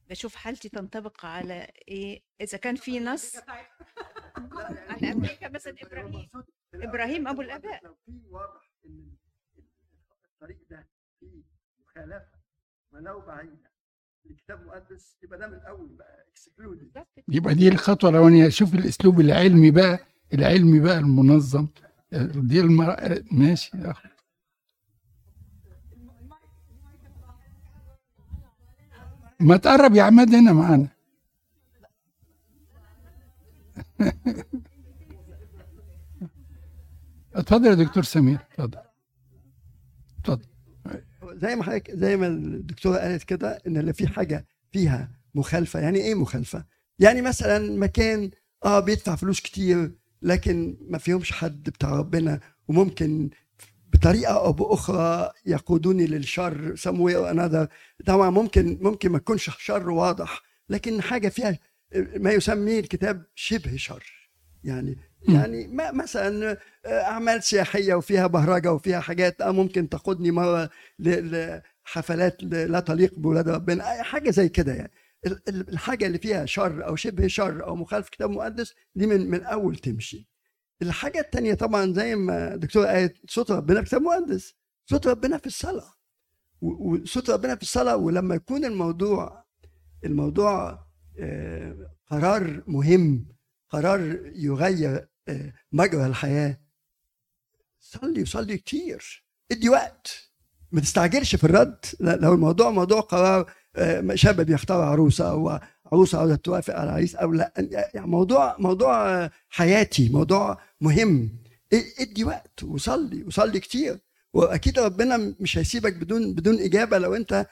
بشوف 0.09 0.35
حالتي 0.35 0.69
تنطبق 0.69 1.25
على 1.25 1.71
إيه؟ 1.87 2.23
إذا 2.41 2.57
كان 2.57 2.75
في 2.75 2.99
نص 2.99 3.35
على 4.89 5.11
أمريكا 5.11 5.49
مثلا 5.49 5.75
إبراهيم. 5.81 6.29
إبراهيم 6.73 7.27
أبو 7.27 7.41
الآباء. 7.41 7.85
لو 7.85 7.95
في 8.05 8.21
واضح 8.29 8.71
إن 8.85 9.15
الطريق 10.33 10.59
ده 10.69 10.89
فيه 11.19 11.43
مخالفة 11.79 12.39
ولو 12.91 13.21
بعيدة 13.21 13.68
الكتاب 14.29 14.61
المقدس 14.61 15.17
يبقى 15.23 15.39
ده 15.39 15.47
من 15.47 15.53
الأول 15.53 15.87
بقى 15.97 16.25
اكسكلودد 16.31 16.91
يبقى 17.27 17.55
دي 17.55 17.67
الخطوة 17.67 18.09
الأولانية. 18.09 18.49
شوف 18.49 18.73
الأسلوب 18.73 19.19
العلمي 19.19 19.71
بقى 19.71 19.99
العلمي 20.33 20.79
بقى 20.79 20.97
المنظم. 20.99 21.67
دي 22.11 22.59
المر... 22.59 23.23
ماشي. 23.31 23.77
يا 23.77 23.91
أخي. 23.91 24.09
ما 29.39 29.57
تقرب 29.57 29.95
يا 29.95 30.03
عماد 30.03 30.35
هنا 30.35 30.53
معانا. 30.53 30.87
اتفضل 37.35 37.65
يا 37.67 37.73
دكتور 37.73 38.03
سمير. 38.03 38.39
اتفضل. 38.51 38.79
اتفضل. 40.19 40.45
زي 41.41 41.55
ما 41.55 41.63
حضرتك 41.63 41.91
زي 41.91 42.17
ما 42.17 42.27
الدكتورة 42.27 42.97
قالت 42.97 43.23
كده 43.23 43.61
إن 43.67 43.77
اللي 43.77 43.93
في 43.93 44.07
حاجة 44.07 44.45
فيها 44.71 45.11
مخالفة. 45.35 45.79
يعني 45.79 45.99
إيه 45.99 46.15
مخالفة؟ 46.15 46.65
يعني 46.99 47.21
مثلا 47.21 47.77
مكان 47.79 48.31
آه 48.65 48.79
بيدفع 48.79 49.15
فلوس 49.15 49.39
كتير 49.39 49.91
لكن 50.21 50.77
ما 50.89 50.97
فيهمش 50.97 51.31
حد 51.31 51.63
بتاع 51.63 51.89
ربنا 51.95 52.39
وممكن 52.67 53.29
بطريقة 53.93 54.33
أو 54.33 54.53
بأخرى 54.53 55.31
يقودوني 55.45 56.05
للشر 56.07 56.75
way 56.77 57.13
or 57.13 57.35
another. 57.35 57.67
طبعا 58.05 58.29
ممكن 58.29 58.77
ممكن 58.81 59.11
ما 59.11 59.17
تكونش 59.17 59.49
شر 59.59 59.89
واضح 59.89 60.41
لكن 60.69 61.01
حاجة 61.01 61.29
فيها 61.29 61.59
ما 61.95 62.31
يسميه 62.31 62.79
الكتاب 62.79 63.25
شبه 63.35 63.77
شر. 63.77 64.29
يعني. 64.63 64.97
يعني 65.27 65.67
ما 65.67 65.91
مثلا 65.91 66.57
أعمال 66.85 67.43
سياحية 67.43 67.93
وفيها 67.93 68.27
بهرجة 68.27 68.73
وفيها 68.73 68.99
حاجات 68.99 69.41
آه 69.41 69.51
ممكن 69.51 69.89
تاخدني 69.89 70.31
مرة 70.31 70.69
لحفلات 70.99 72.43
لا 72.43 72.79
تليق 72.79 73.19
بولاد 73.19 73.49
ربنا 73.49 73.83
حاجة 74.03 74.29
زي 74.29 74.49
كده 74.49 74.73
يعني. 74.73 74.91
ال- 75.25 75.41
ال- 75.49 75.69
الحاجة 75.69 76.05
اللي 76.05 76.17
فيها 76.17 76.45
شر 76.45 76.87
أو 76.87 76.95
شبه 76.95 77.27
شر 77.27 77.63
أو 77.67 77.75
مخالف 77.75 78.09
كتاب 78.09 78.29
مقدس 78.29 78.73
دي 78.95 79.07
من 79.07 79.29
من 79.29 79.43
أول 79.43 79.75
تمشي. 79.75 80.29
الحاجة 80.81 81.19
التانية 81.19 81.53
طبعا 81.53 81.93
زي 81.93 82.15
ما 82.15 82.53
الدكتوره 82.53 82.87
قالت 82.87 83.31
صوت 83.31 83.51
ربنا 83.51 83.81
في 83.81 83.87
كتاب 83.87 84.01
مقدس. 84.01 84.55
صوت 84.85 85.07
ربنا 85.07 85.37
في 85.37 85.47
الصلاة. 85.47 85.93
وصوت 86.61 87.29
ربنا 87.29 87.55
في 87.55 87.61
الصلاة 87.61 87.95
ولما 87.97 88.35
يكون 88.35 88.65
الموضوع 88.65 89.43
الموضوع 90.05 90.85
آه، 91.19 91.91
قرار 92.07 92.63
مهم 92.67 93.25
قرار 93.69 94.19
يغير 94.35 95.07
آه، 95.27 95.53
مجرى 95.71 96.05
الحياة. 96.05 96.59
صلي 97.79 98.21
وصلي 98.21 98.57
كتير. 98.57 99.23
ادي 99.51 99.69
وقت. 99.69 100.29
ما 100.71 100.81
تستعجلش 100.81 101.35
في 101.35 101.43
الرد. 101.43 101.85
لو 101.99 102.33
الموضوع 102.33 102.69
موضوع 102.69 102.99
قرار 102.99 103.51
آه، 103.75 104.15
شاب 104.15 104.41
بيختار 104.41 104.81
عروسة 104.81 105.29
أو 105.31 105.59
عروسة 105.85 106.17
عاوزة 106.19 106.35
توافق 106.35 106.75
على 106.75 106.91
عريس 106.91 107.15
أو 107.15 107.31
لا. 107.33 107.53
يعني 107.93 108.07
موضوع 108.07 108.55
موضوع 108.59 109.09
آه، 109.09 109.31
حياتي 109.49 110.09
موضوع 110.09 110.61
مهم. 110.81 111.39
ادي 111.99 112.23
وقت 112.23 112.63
وصلي 112.63 113.23
وصلي 113.23 113.59
كتير. 113.59 113.99
وأكيد 114.33 114.79
ربنا 114.79 115.35
مش 115.39 115.57
هيسيبك 115.57 115.93
بدون 115.93 116.33
بدون 116.33 116.59
إجابة 116.59 116.97
لو 116.97 117.15
أنت 117.15 117.45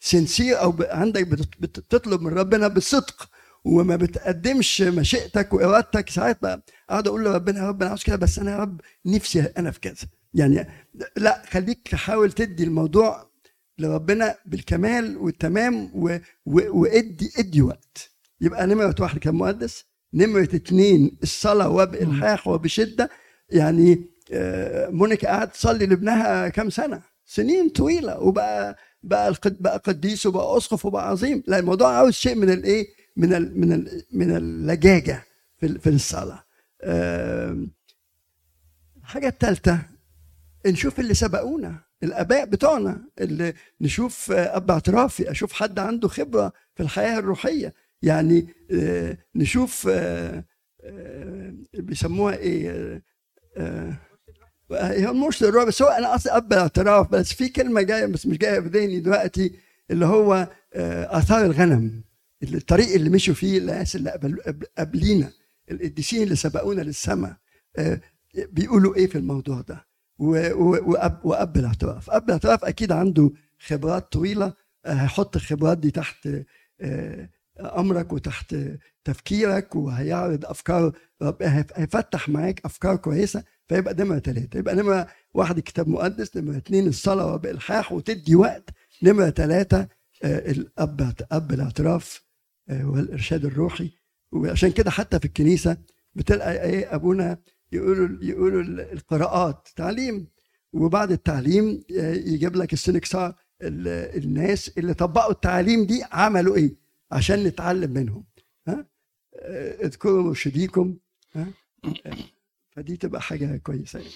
سنسير 0.00 0.60
أو 0.60 0.72
ب- 0.72 0.82
عندك 0.82 1.26
بت- 1.26 1.60
بتطلب 1.60 2.20
من 2.22 2.32
ربنا 2.32 2.68
بصدق 2.68 3.28
وما 3.64 3.96
بتقدمش 3.96 4.80
مشيئتك 4.82 5.52
وإرادتك. 5.52 6.10
ساعات 6.10 6.38
بقى 6.42 6.62
أقعد 6.90 7.06
أقول 7.08 7.24
لربنا 7.24 7.58
يا 7.60 7.68
رب 7.68 7.80
أنا 7.82 7.88
عاوز 7.90 8.02
كده 8.02 8.16
بس 8.16 8.38
أنا 8.38 8.50
يا 8.52 8.56
رب 8.56 8.80
نفسي 9.06 9.40
أنا 9.40 9.70
في 9.70 9.80
كذا. 9.80 10.08
يعني 10.34 10.66
لا 11.16 11.42
خليك 11.50 11.88
تحاول 11.88 12.32
تدي 12.32 12.64
الموضوع 12.64 13.30
لربنا 13.78 14.34
بالكمال 14.46 15.16
والتمام 15.16 15.90
و... 15.94 16.16
و... 16.46 16.80
وإدي 16.80 17.32
إدي 17.38 17.62
وقت. 17.62 18.10
يبقى 18.40 18.66
نمرة 18.66 18.94
واحد 19.00 19.18
كان 19.18 19.34
مقدس 19.34 19.84
نمرة 20.14 20.42
اتنين 20.54 21.18
الصلاة 21.22 21.68
وبإلحاح 21.68 22.48
وبشدة. 22.48 23.10
يعني 23.50 24.04
آه، 24.32 24.88
مونيكا 24.88 25.28
قعدت 25.28 25.54
تصلي 25.54 25.86
لابنها 25.86 26.48
كام 26.48 26.70
سنة؟ 26.70 27.02
سنين 27.26 27.68
طويلة. 27.68 28.18
وبقى 28.20 28.76
بقى. 29.02 29.34
بقى 29.44 29.82
قديس 29.84 30.26
وبقى 30.26 30.56
أسقف 30.56 30.86
وبقى 30.86 31.08
عظيم. 31.08 31.42
لا 31.46 31.58
الموضوع 31.58 31.92
عاوز 31.96 32.12
شيء 32.12 32.34
من 32.34 32.50
الإيه؟ 32.50 32.99
من. 33.16 33.60
من. 33.60 33.86
من 34.12 34.36
اللجاجة 34.36 35.22
في 35.58 35.78
في 35.78 35.88
الصلاة 35.90 36.44
آم، 36.84 37.70
الحاجة 39.00 39.28
الثالثة 39.28 39.78
نشوف 40.66 41.00
اللي 41.00 41.14
سبقونا 41.14 41.78
الآباء 42.02 42.44
بتوعنا 42.44 43.04
اللي 43.20 43.54
نشوف 43.80 44.30
أب 44.32 44.70
اعترافي 44.70 45.30
أشوف 45.30 45.52
حد 45.52 45.78
عنده 45.78 46.08
خبرة 46.08 46.52
في 46.74 46.82
الحياة 46.82 47.18
الروحية 47.18 47.74
يعني 48.02 48.46
آه، 48.72 49.16
نشوف 49.34 49.88
آه، 49.90 50.44
آه، 50.84 51.54
بيسموها 51.74 52.36
إيه 52.36 53.02
هي 54.72 55.06
مش 55.12 55.42
الروح 55.42 55.64
بس 55.64 55.82
هو 55.82 55.88
أنا 55.88 56.12
قصدي 56.12 56.30
أب 56.30 56.52
الاعتراف 56.52 57.10
بس 57.10 57.32
في 57.32 57.48
كلمة 57.48 57.82
جاية 57.82 58.06
بس 58.06 58.26
مش 58.26 58.38
جاية 58.38 58.60
في 58.60 58.68
ذهني 58.68 59.00
دلوقتي 59.00 59.52
اللي 59.90 60.06
هو 60.06 60.48
آثار 60.74 61.44
الغنم 61.44 62.02
الطريق 62.42 62.94
اللي 62.94 63.10
مشوا 63.10 63.34
فيه 63.34 63.58
الناس 63.58 63.96
اللي 63.96 64.10
قبل- 64.10 64.40
قبل- 64.46 64.66
قبلينا 64.78 65.32
القديسين 65.70 66.22
اللي 66.22 66.36
سبقونا 66.36 66.82
للسماء 66.82 67.36
آه، 67.78 68.00
بيقولوا 68.34 68.96
إيه 68.96 69.06
في 69.06 69.18
الموضوع 69.18 69.60
ده؟ 69.60 69.86
واب 70.18 71.56
الاعتراف 71.56 72.10
أب 72.10 72.24
الاعتراف 72.24 72.64
أكيد 72.64 72.92
عنده 72.92 73.30
خبرات 73.66 74.12
طويلة 74.12 74.52
آه، 74.86 74.92
هيحط 74.92 75.36
الخبرات 75.36 75.78
دي 75.78 75.90
تحت 75.90 76.28
آه، 76.80 77.28
أمرك 77.60 78.12
وتحت 78.12 78.56
تفكيرك 79.04 79.76
وهيعرض 79.76 80.44
أفكار 80.44 80.92
هيفتح 81.76 82.28
معاك 82.28 82.60
أفكار 82.64 82.96
كويسة 82.96 83.44
فيبقى 83.68 83.94
نمرة 83.94 84.18
ثلاثة 84.18 84.58
يبقى 84.58 84.74
نمرة 84.74 85.06
واحد 85.34 85.58
الكتاب 85.58 85.88
مقدس 85.88 86.36
نمرة 86.36 86.56
اثنين 86.56 86.86
الصلاة 86.88 87.36
بإلحاح 87.36 87.92
وتدي 87.92 88.34
وقت 88.34 88.70
نمرة 89.02 89.30
ثلاثة 89.30 89.88
آه، 90.22 90.50
الأب 90.50 91.14
أب 91.32 91.52
الاعتراف 91.52 92.22
والإرشاد 92.70 93.44
الروحي. 93.44 93.90
وعشان 94.32 94.70
كده 94.72 94.90
حتى 94.90 95.18
في 95.18 95.24
الكنيسة 95.24 95.76
بتلقى 96.14 96.62
إيه 96.64 96.94
أبونا 96.94 97.38
يقولوا 97.72 98.08
يقولوا 98.22 98.62
القراءات 98.92 99.68
تعليم. 99.76 100.26
وبعد 100.72 101.12
التعليم 101.12 101.82
آه، 101.98 102.12
يجيب 102.14 102.56
لك 102.56 102.72
السنكسار 102.72 103.34
ال- 103.62 104.22
الناس 104.24 104.78
اللي 104.78 104.94
طبقوا 104.94 105.32
التعاليم 105.32 105.84
دي 105.86 106.02
عملوا 106.12 106.56
إيه؟ 106.56 106.76
عشان 107.12 107.44
نتعلم 107.44 107.90
منهم. 107.90 108.24
ها؟ 108.68 108.86
آه، 109.34 109.84
اذكروا 109.86 110.22
مرشديكم 110.22 110.96
ها؟ 111.34 111.46
آه، 111.84 111.90
فدي 112.70 112.96
تبقى 112.96 113.20
حاجة 113.22 113.56
كويسة 113.56 113.98
يعني. 113.98 114.12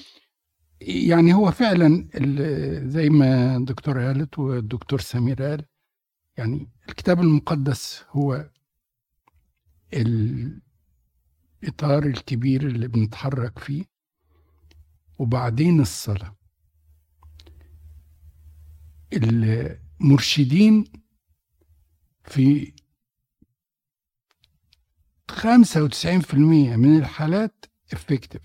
يعني 1.08 1.34
هو 1.34 1.50
فعلا 1.50 2.08
زي 2.90 3.08
ما 3.08 3.56
الدكتور 3.56 3.98
قالت 3.98 4.38
والدكتور 4.38 5.00
سمير 5.00 5.42
قال 5.42 5.64
يعني 6.38 6.68
الكتاب 6.88 7.20
المقدس 7.20 8.04
هو 8.10 8.50
الإطار 9.92 10.62
الكبير 12.06 12.66
اللي 12.66 12.88
بنتحرك 12.88 13.58
فيه. 13.58 13.84
وبعدين 15.18 15.80
الصلاة. 15.80 16.36
المرشدين 19.12 20.84
في 22.24 22.72
95% 25.32 26.34
من 26.76 26.98
الحالات 26.98 27.64
effective. 27.94 28.44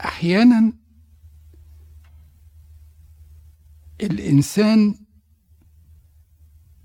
أحيانا 0.00 0.72
الإنسان 4.00 5.03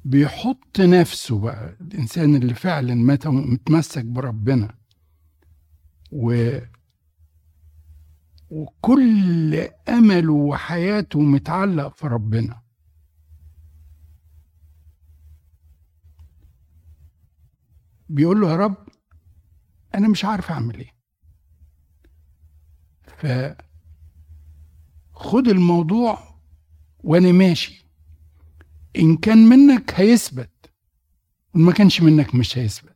بيحط 0.10 0.80
نفسه 0.80 1.40
بقى 1.40 1.78
الإنسان 1.82 2.36
اللي 2.36 2.54
فعلا 2.54 2.96
مت- 2.96 3.28
متمسك 3.28 4.06
بربنا. 4.06 4.76
و 6.12 6.58
وكل 8.50 9.56
أمله 9.90 10.34
وحياته 10.34 11.20
متعلق 11.22 11.96
في 11.96 12.08
ربنا. 12.08 12.62
بيقول 18.10 18.42
له 18.42 18.52
يا 18.52 18.56
رب 18.56 18.76
أنا 19.96 20.08
مش 20.08 20.26
عارف 20.26 20.52
أعمل 20.52 20.80
إيه. 20.80 20.94
فخد 25.14 25.48
الموضوع 25.48 26.40
وأنا 27.00 27.32
ماشي. 27.32 27.89
إن 28.96 29.18
كان 29.18 29.38
منك 29.38 29.94
هيثبت 29.96 30.50
ما 31.54 31.72
كانش 31.72 32.02
منك 32.02 32.36
مش 32.36 32.58
هيثبت. 32.58 32.96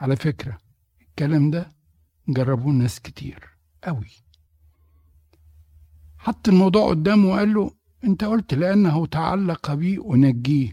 على 0.00 0.16
فكرة 0.16 0.58
الكلام 1.02 1.50
ده 1.50 1.72
جربوه 2.28 2.72
ناس 2.72 3.00
كتير 3.00 3.48
قوي. 3.84 4.10
حط 6.18 6.48
الموضوع 6.48 6.88
قدامه 6.88 7.28
وقال 7.28 7.54
له 7.54 7.70
أنت 8.04 8.24
قلت 8.24 8.54
لأنه 8.54 9.06
تعلق 9.06 9.72
بي 9.74 9.98
أنجيه. 9.98 10.72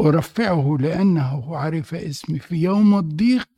أرفعه 0.00 0.76
لأنه 0.80 1.56
عرف 1.56 1.94
اسمي 1.94 2.38
في 2.38 2.56
يوم 2.56 2.98
الضيق 2.98 3.48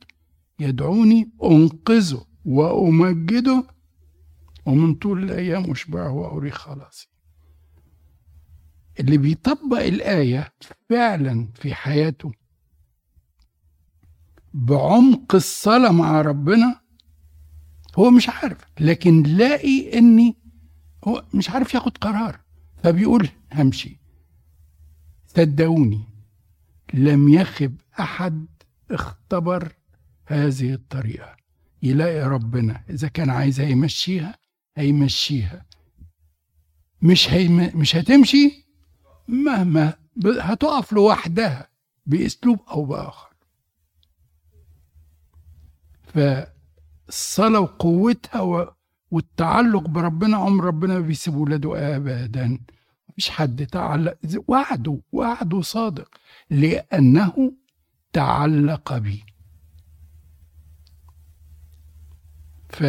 يدعوني 0.59 1.31
أنقذه 1.43 2.25
وأمجده 2.45 3.67
ومن 4.65 4.95
طول 4.95 5.23
الأيام 5.23 5.71
أشبعه 5.71 6.11
وأري 6.11 6.51
خلاصي. 6.51 7.09
اللي 8.99 9.17
بيطبق 9.17 9.79
الآية 9.79 10.53
فعلا 10.89 11.47
في 11.55 11.75
حياته 11.75 12.31
بعمق 14.53 15.35
الصلاة 15.35 15.91
مع 15.91 16.21
ربنا 16.21 16.81
هو 17.99 18.09
مش 18.11 18.29
عارف 18.29 18.57
لكن 18.79 19.23
لاقي 19.23 19.97
إني 19.97 20.37
هو 21.07 21.25
مش 21.33 21.49
عارف 21.49 21.73
ياخد 21.73 21.97
قرار 21.97 22.39
فبيقول 22.83 23.29
همشي. 23.53 23.99
صدقوني 25.27 26.01
لم 26.93 27.29
يخب 27.29 27.75
أحد 27.99 28.45
اختبر 28.91 29.73
هذه 30.25 30.73
الطريقة. 30.73 31.37
يلاقي 31.83 32.29
ربنا 32.29 32.83
إذا 32.89 33.07
كان 33.07 33.29
عايز 33.29 33.59
هيمشيها 33.59 34.37
هيمشيها. 34.77 35.65
مش 37.01 37.29
هيم... 37.29 37.71
مش 37.79 37.95
هتمشي 37.95 38.66
مهما. 39.27 39.93
هتقف 40.25 40.93
لوحدها 40.93 41.69
بأسلوب 42.05 42.59
أو 42.71 42.85
بآخر 42.85 43.29
فالصلاة 46.03 47.59
وقوتها. 47.59 48.73
والتعلق 49.11 49.87
بربنا 49.87 50.37
عمر 50.37 50.63
ربنا 50.63 50.93
ما 50.93 50.99
بيسيب 50.99 51.35
ولاده 51.35 51.95
ابدا 51.95 52.59
مفيش 53.09 53.29
حد 53.29 53.65
تعلق 53.65 54.17
وعده 54.47 54.99
وعده 55.11 55.61
صادق 55.61 56.09
لأنه 56.49 57.53
تعلق 58.13 58.97
بي 58.97 59.23
ف 62.69 62.83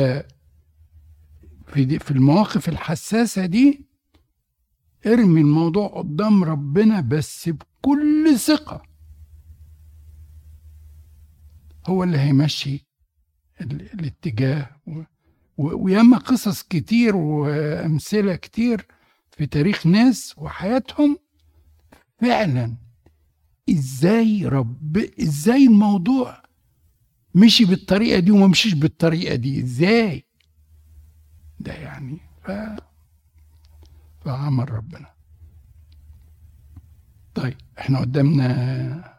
في 1.66 2.10
المواقف 2.10 2.68
الحساسة 2.68 3.46
دي 3.46 3.87
ارمي 5.12 5.40
الموضوع 5.40 5.86
قدام 5.88 6.44
ربنا 6.44 7.00
بس 7.00 7.48
بكل 7.48 8.38
ثقة. 8.38 8.82
هو 11.86 12.04
اللي 12.04 12.18
هيمشي 12.18 12.86
ال- 13.60 13.92
الاتجاه 13.94 14.70
وياما 15.58 16.18
قصص 16.18 16.62
كتير 16.62 17.16
وأمثلة 17.16 18.36
كتير 18.36 18.86
في 19.30 19.46
تاريخ 19.46 19.86
ناس 19.86 20.34
وحياتهم. 20.38 21.18
فعلا 22.20 22.76
إزاي 23.70 24.46
رب 24.46 24.96
إزاي 25.22 25.66
الموضوع 25.66 26.42
مشي 27.34 27.64
بالطريقة 27.64 28.18
دي 28.18 28.30
وما 28.30 28.46
مشيش 28.46 28.74
بالطريقة 28.74 29.34
دي؟ 29.34 29.60
إزاي؟ 29.60 30.24
ده 31.60 31.72
يعني 31.72 32.18
ف... 32.44 32.50
فعمل 34.28 34.70
ربنا. 34.70 35.10
طيب 37.34 37.56
إحنا 37.78 37.98
قدامنا 37.98 39.18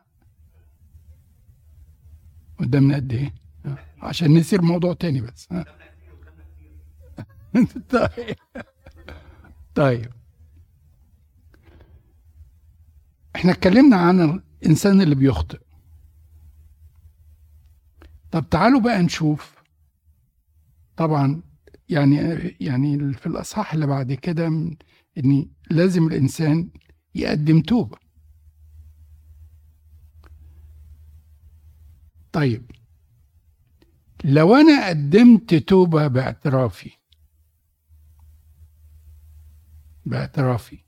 قدامنا 2.59 2.95
قد 2.95 3.13
إيه؟ 3.13 3.33
عشان 4.01 4.33
نسير 4.33 4.61
موضوع 4.61 4.93
تاني 4.93 5.21
بس. 5.21 5.49
طيب. 7.89 8.35
طيب. 9.75 10.11
إحنا 13.35 13.51
اتكلمنا 13.51 13.95
عن 13.95 14.41
الإنسان 14.63 15.01
اللي 15.01 15.15
بيخطئ. 15.15 15.59
طب 18.31 18.49
تعالوا 18.49 18.81
بقى 18.81 19.03
نشوف. 19.03 19.63
طبعا 20.97 21.41
يعني 21.89 22.17
يعني 22.59 23.13
في 23.13 23.27
الأصحاح 23.27 23.73
اللي 23.73 23.87
بعد 23.87 24.13
كده 24.13 24.71
ان 25.17 25.49
لازم 25.71 26.07
الإنسان 26.07 26.69
يقدم 27.15 27.61
توبة. 27.61 27.97
طيب 32.31 32.71
لو 34.23 34.55
أنا 34.55 34.87
قدمت 34.89 35.55
توبة 35.55 36.07
باعترافي 36.07 36.91
باعترافي 40.05 40.83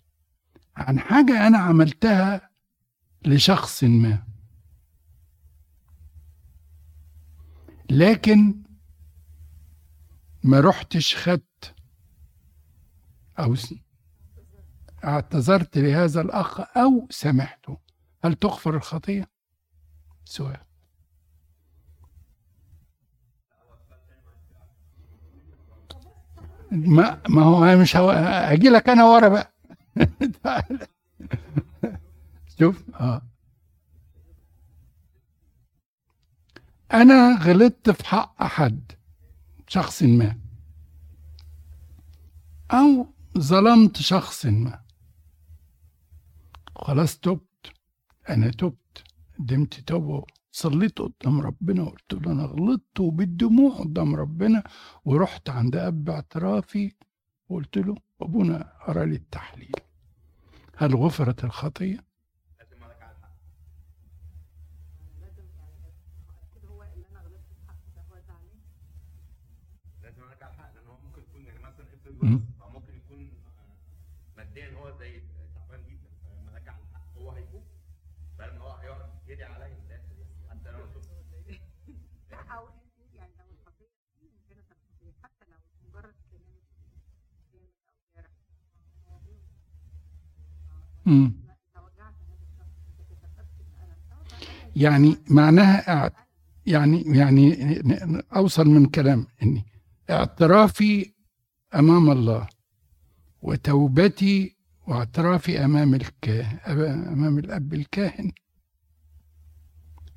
عن 0.75 0.99
حاجة 0.99 1.47
أنا 1.47 1.57
عملتها 1.57 2.49
لشخص 3.25 3.83
ما. 3.83 4.27
لكن 7.89 8.63
ما 10.43 10.59
رحتش 10.59 11.15
خدت 11.15 11.75
أو 13.39 13.55
اعتذرت 15.03 15.77
لهذا 15.77 16.21
الأخ 16.21 16.59
أو 16.77 17.07
سامحته 17.09 17.77
هل 18.23 18.33
تغفر 18.33 18.75
الخطيه 18.75 19.27
سؤال. 20.25 20.57
ما 26.71 27.21
ما 27.29 27.41
هو 27.43 27.75
مش 27.75 27.95
هو 27.95 28.11
أجي 28.11 28.69
لك 28.69 28.89
أنا 28.89 29.03
ورا 29.05 29.27
بقى. 29.27 29.53
شوف. 32.59 32.83
آه. 32.95 33.21
أنا 36.93 37.39
غلطت 37.43 37.89
في 37.89 38.05
حق 38.07 38.43
حد 38.43 38.91
شخص 39.67 40.03
ما 40.03 40.35
أو 42.71 43.13
ظلمت 43.37 43.97
شخص 43.97 44.45
ما. 44.45 44.80
خلاص 46.81 47.19
تبت. 47.19 47.71
أنا 48.29 48.51
تبت. 48.51 49.03
قدمت 49.39 49.73
توبة. 49.73 50.25
صليت 50.51 50.99
قدام 51.01 51.41
ربنا 51.41 51.83
وقلت 51.83 52.13
له 52.13 52.31
أنا 52.31 52.43
غلطت 52.43 52.99
وبالدموع 52.99 53.75
قدام 53.79 54.15
ربنا 54.15 54.63
ورحت 55.05 55.49
عند 55.49 55.75
أب 55.75 56.09
اعترافي 56.09 56.91
وقلت 57.49 57.77
له 57.77 57.95
أبونا 58.21 58.73
أرى 58.89 59.05
لي 59.05 59.15
التحليل. 59.15 59.71
هل 60.77 60.95
غفرت 60.95 61.43
الخطية؟ 61.43 61.97
لازم 62.59 62.83
عليك 62.83 63.01
على 63.01 63.11
الحق 63.17 63.31
لازم 70.03 70.23
عليك 70.23 70.43
على 70.43 70.51
الحق 70.53 70.73
لأن 70.75 70.87
هو 70.87 70.97
ممكن 71.05 71.21
يكون 71.21 71.45
يعني 71.45 71.59
مثلا 71.59 71.85
افرض 71.93 72.23
مم. 72.23 72.33
ورث، 72.33 72.41
فهو 72.59 72.69
ممكن 72.79 72.93
يكون 72.95 73.31
آه، 73.47 74.37
ماديا 74.37 74.73
هو 74.77 74.97
زي 74.99 75.21
تعبان 75.55 75.79
جدا 75.89 76.09
فمالك 76.23 76.67
على 76.67 76.83
الحق 76.89 77.17
هو 77.17 77.31
هيفوق 77.31 77.63
بدل 78.39 78.57
ما 78.57 78.63
هو 78.65 78.71
هيقعد 78.71 79.09
يدعي 79.27 79.53
عليا 79.53 79.67
من 79.75 79.85
الآخر 79.85 80.13
يعني 80.19 80.49
حتى 80.49 80.71
لو 80.71 80.85
شفت 80.93 81.09
أو 82.51 82.67
يعني 83.15 83.31
لو 83.39 83.45
الخطيه 83.51 83.87
دي 84.21 84.29
كانت 84.49 84.65
الخطيه 84.71 85.11
حتى 85.23 85.45
لو 85.51 85.57
مجرد 85.89 86.13
كلام 86.31 86.41
جامد 87.53 87.71
أو 87.87 87.93
جارح 88.15 88.31
يعني 94.75 95.17
معناها 95.29 96.11
يعني 96.65 97.01
يعني 97.01 97.55
أوصل 98.35 98.67
من 98.67 98.85
كلام 98.85 99.27
إني 99.43 99.65
اعترافي 100.09 101.13
أمام 101.75 102.11
الله 102.11 102.49
وتوبتي 103.41 104.57
واعترافي 104.87 105.65
أمام 105.65 105.93
الكاهن 105.95 106.57
أمام 107.07 107.37
الأب 107.37 107.73
الكاهن. 107.73 108.31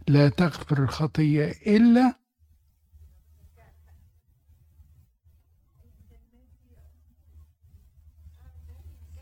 لا 0.08 0.28
تغفر 0.28 0.82
الخطية 0.82 1.44
إلا 1.66 2.14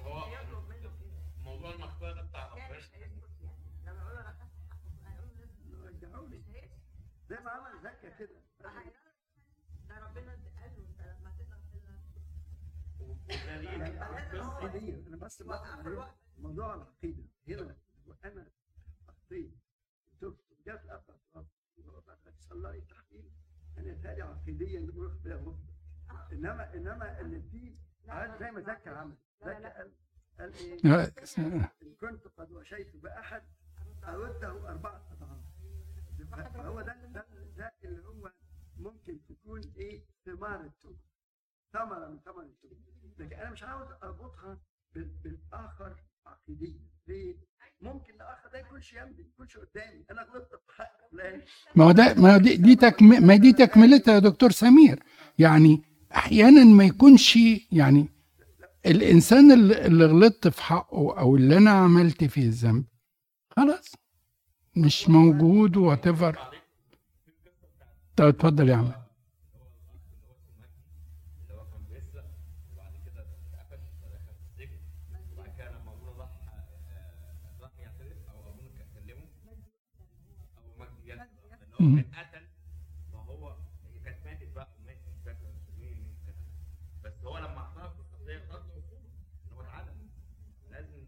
هو 0.00 0.24
موضوع 1.44 1.74
المغفره 1.74 2.12
ده 2.12 2.22
بتاع 2.22 2.48
ربنا 2.54 2.78
رجعوا 5.85 6.28
لي 6.28 6.42
زي 7.28 7.37
ما 7.44 7.50
عمل 7.50 7.80
زكا 7.82 8.08
كده 8.18 8.42
ده 9.88 9.98
ربنا 10.06 10.32
قال 10.32 10.72
له 10.76 10.85
انت 10.88 11.00
لما 11.20 11.30
تقدر 11.38 11.58
والدليل 13.00 13.82
العقيدية 13.82 15.06
أنا 15.08 15.16
بس 15.16 15.42
بقى 15.42 15.78
موضوع 16.38 16.74
العقيدة 16.74 17.24
هنا 17.48 17.76
وأنا 18.06 18.46
أخطيت 19.08 19.54
تبت 20.20 20.37
جات 20.66 20.85
الأب 20.85 21.02
صلى 22.40 22.72
لي 22.72 22.80
تحليل 22.80 23.30
أنا 23.78 23.94
تالي 23.94 24.22
عقيديا 24.22 24.80
نروح 24.80 25.12
بلا 25.24 25.37
غفر 25.37 25.72
إنما 26.32 26.74
إنما 26.74 27.20
اللي 27.20 27.42
فيه 27.42 27.74
عاد 28.08 28.38
زي 28.40 28.50
ما 28.50 28.61
زكا 28.61 28.90
عمل 28.90 29.16
زكا 29.40 29.72
قال 29.76 29.92
قال 30.38 30.54
إيه؟ 30.54 30.72
إن 30.85 31.95
كنت 32.01 32.27
قد 32.38 32.51
وشيت 32.53 32.97
بأحد 32.97 33.42
أرده 34.05 34.49
أربعة 34.68 35.03
أضعاف. 35.12 35.42
فهو 36.55 36.81
ده 36.81 36.97
ده 37.14 37.27
ده 37.57 37.73
اللي 37.85 38.05
هو 38.07 38.33
ممكن 38.79 39.18
تكون 39.29 39.61
إيه 39.77 40.05
ثمار 40.27 40.61
التوبة 40.61 40.99
ثمرة 41.73 42.09
من 42.09 42.18
ثمر 42.25 42.42
التوبة 42.42 42.77
لكن 43.18 43.37
أنا 43.37 43.51
مش 43.51 43.62
عاوز 43.62 43.88
أربطها 44.03 44.59
بال- 44.95 45.16
بالآخر 45.25 45.97
عقيديا. 46.27 46.81
ليه؟ 47.07 47.37
ممكن 47.81 48.14
الآخر 48.14 48.49
ده 48.53 48.59
يكونش 48.59 48.95
جنبي 48.95 49.23
يكونش 49.23 49.57
قدامي. 49.57 50.05
أنا 50.11 50.23
غلطت 50.23 50.49
في 50.66 50.73
حق 50.73 51.11
فلان. 51.12 51.42
ما 51.77 51.85
هو 51.85 51.92
ده 51.92 52.14
ما 52.14 52.35
هو 52.35 52.38
دي 52.38 52.57
دي 52.57 52.77
تكم 52.77 53.27
ما 53.27 53.37
دي 53.37 53.53
تكملتها 53.53 54.14
يا 54.14 54.18
دكتور 54.18 54.51
سمير. 54.51 55.03
يعني 55.38 55.83
أحيانا 56.14 56.64
ما 56.64 56.85
يكونش 56.85 57.38
يعني 57.73 58.09
الإنسان 58.87 59.53
اللي 59.53 60.07
غلطت 60.07 60.49
في 60.49 60.62
حقه 60.62 61.18
أو 61.18 61.37
اللي 61.37 61.57
أنا 61.59 61.71
عملت 61.71 62.25
فيه 62.25 62.42
الذنب 62.42 62.85
خلاص 63.57 63.95
مش 64.77 65.09
موجود 65.09 65.77
whatever 65.76 66.38
طب 68.16 68.25
اتفضل 68.25 68.68
يا 68.68 68.77
عم. 68.77 68.85
اللي 68.85 68.95
هو 71.55 71.64
كان 71.73 71.85
بيسرق 71.90 72.25
وبعد 72.73 72.92
كده 73.07 73.27
اتقفش 73.53 73.81
فدخل 74.03 74.35
السجن 74.51 74.79
وبعد 75.33 75.55
كده 75.59 75.71
لما 75.71 75.92
ابونا 75.92 76.12
راح 76.12 76.31
آه، 76.88 77.62
راح 77.62 77.71
يعترف 77.79 78.18
أو 78.31 78.49
ابونا 78.51 78.68
كان 78.79 78.87
كلمه 79.07 79.27
أو 80.59 80.64
مجدي 80.79 81.09
ياسر 81.09 81.23
اللي 81.23 81.77
هو 81.81 81.85
مم. 81.85 82.01
كان 82.01 82.14
قتل 82.25 82.47
فهو 83.12 83.49
هي 83.92 83.99
كانت 84.05 84.27
ماتت 84.27 84.49
بقى 84.55 84.68
وماتت 84.81 85.01
مش 85.09 85.23
فاكر 85.25 85.47
مين 85.79 85.95
مين 86.03 86.16
قتل 86.27 86.45
بس 87.05 87.12
هو 87.25 87.38
لما 87.38 87.59
اعترف 87.59 87.92
بالخطيه 87.97 88.38
خد 88.53 88.66
له 88.66 88.73
عقوبه 88.73 88.99
ان 89.47 89.53
هو 89.53 89.61
اتعدم 89.62 89.97
لازم 90.71 91.05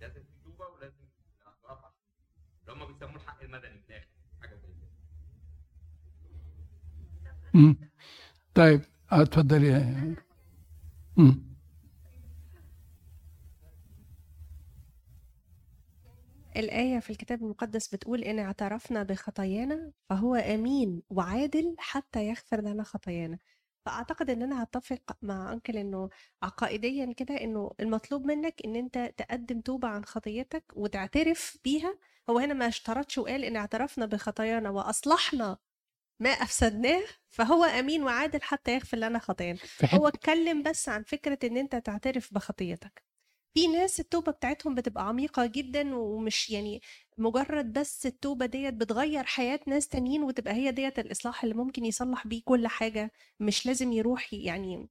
لازم 0.00 0.20
في 0.22 0.34
توبه 0.44 0.66
ولازم 0.66 1.04
اعتراف 1.46 1.78
عشان 1.84 1.94
اللي 2.68 2.80
في 3.58 3.66
الآخر 3.90 4.06
حاجة 4.40 4.54
زي 4.54 4.68
كده. 7.52 7.90
طيب 8.54 8.80
آه، 9.12 9.22
اتفضل 9.22 9.64
يا. 9.64 10.14
الآية 16.56 16.98
في 16.98 17.10
الكتاب 17.10 17.42
المقدس 17.42 17.88
بتقول 17.94 18.24
إن 18.24 18.38
اعترفنا 18.38 19.02
بخطايانا 19.02 19.92
فهو 20.08 20.34
أمين 20.34 21.02
وعادل 21.10 21.74
حتى 21.78 22.26
يغفر 22.28 22.60
لنا 22.60 22.82
خطايانا 22.82 23.38
فأعتقد 23.86 24.30
إن 24.30 24.42
أنا 24.42 24.62
هتفق 24.62 25.16
مع 25.22 25.52
أنكل 25.52 25.76
إنه 25.76 26.08
عقائديا 26.42 27.12
كده 27.12 27.34
إنه 27.34 27.70
المطلوب 27.80 28.26
منك 28.26 28.54
إن 28.64 28.76
أنت 28.76 29.12
تقدم 29.16 29.60
توبة 29.60 29.88
عن 29.88 30.04
خطيتك 30.04 30.64
وتعترف 30.76 31.58
بيها 31.64 31.98
هو 32.30 32.38
هنا 32.38 32.54
ما 32.54 32.68
اشترطش 32.68 33.18
وقال 33.18 33.44
إن 33.44 33.56
اعترفنا 33.56 34.06
بخطايانا 34.06 34.70
وأصلحنا 34.70 35.58
ما 36.20 36.30
أفسدناه 36.30 37.02
فهو 37.28 37.64
أمين 37.64 38.02
وعادل 38.02 38.42
حتى 38.42 38.74
يغفر 38.74 38.96
لنا 38.98 39.18
خطايانا 39.18 39.58
هو 39.94 40.08
اتكلم 40.08 40.62
بس 40.62 40.88
عن 40.88 41.02
فكرة 41.04 41.38
إن 41.44 41.56
أنت 41.56 41.76
تعترف 41.76 42.34
بخطيتك 42.34 43.04
في 43.54 43.66
ناس 43.68 44.00
التوبة 44.00 44.32
بتاعتهم 44.32 44.74
بتبقى 44.74 45.08
عميقة 45.08 45.46
جدا 45.46 45.94
ومش 45.96 46.50
يعني 46.50 46.80
مجرد 47.18 47.72
بس 47.72 48.06
التوبة 48.06 48.46
ديت 48.46 48.74
بتغير 48.74 49.24
حياة 49.24 49.60
ناس 49.66 49.88
تانيين 49.88 50.22
وتبقى 50.22 50.54
هي 50.54 50.70
ديت 50.72 50.98
الإصلاح 50.98 51.42
اللي 51.44 51.54
ممكن 51.54 51.84
يصلح 51.84 52.26
بيه 52.26 52.42
كل 52.44 52.66
حاجة 52.68 53.12
مش 53.40 53.66
لازم 53.66 53.92
يروح 53.92 54.34
يعني. 54.34 54.88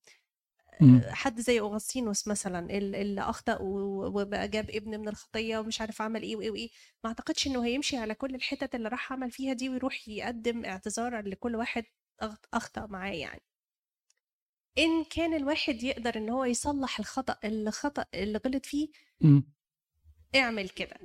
حد 1.10 1.40
زي 1.40 1.60
أوغسطينوس 1.60 2.28
مثلا 2.28 2.78
ال- 2.78 2.96
اللي 2.96 3.22
أخطأ 3.22 3.58
و- 3.62 4.20
وبقى 4.22 4.48
جاب 4.48 4.70
ابن 4.70 5.00
من 5.00 5.08
الخطية 5.08 5.58
ومش 5.58 5.82
عارف 5.82 6.02
عمل 6.02 6.24
إيه 6.24 6.36
وإيه 6.36 6.50
وإيه. 6.52 6.70
ما 7.04 7.08
أعتقدش 7.10 7.48
إنه 7.48 7.66
هيمشي 7.66 7.98
على 7.98 8.16
كل 8.16 8.36
الحتت 8.36 8.76
اللي 8.76 8.90
راح 8.90 9.14
عمل 9.14 9.32
فيها 9.32 9.54
دي 9.54 9.70
ويروح 9.70 10.08
يقدم 10.10 10.66
اعتذار 10.66 11.22
لكل 11.22 11.56
واحد 11.56 11.84
أخطأ 12.54 12.86
معاه 12.86 13.12
يعني. 13.14 13.42
إن 14.78 15.04
كان 15.04 15.34
الواحد 15.34 15.84
يقدر 15.84 16.18
إن 16.18 16.30
هو 16.30 16.44
يصلح 16.46 17.00
الخطأ 17.00 17.38
الخطا 17.44 18.06
اللي 18.14 18.40
غلط 18.46 18.66
فيه 18.66 18.90
مم. 19.22 19.44
اعمل 20.36 20.70
كده. 20.70 20.98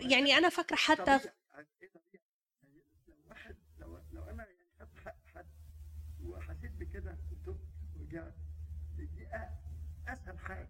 يعني 0.00 0.34
أنا 0.38 0.48
فاكرة 0.48 0.76
حتى؟ 0.76 1.10
يعني 1.10 1.24
لو 3.08 3.16
واحد 3.28 3.56
لو 3.78 3.98
لو 4.12 4.22
أنا 4.22 4.46
يعني 4.46 4.68
خدت 4.80 4.98
حق 4.98 5.16
حد 5.34 5.46
وحسيت 6.20 6.72
بكده 6.72 7.18
وتبت 7.32 7.60
ورجعت 7.96 8.34
دي 9.06 9.28
اسهل 10.08 10.38
حاجة. 10.38 10.68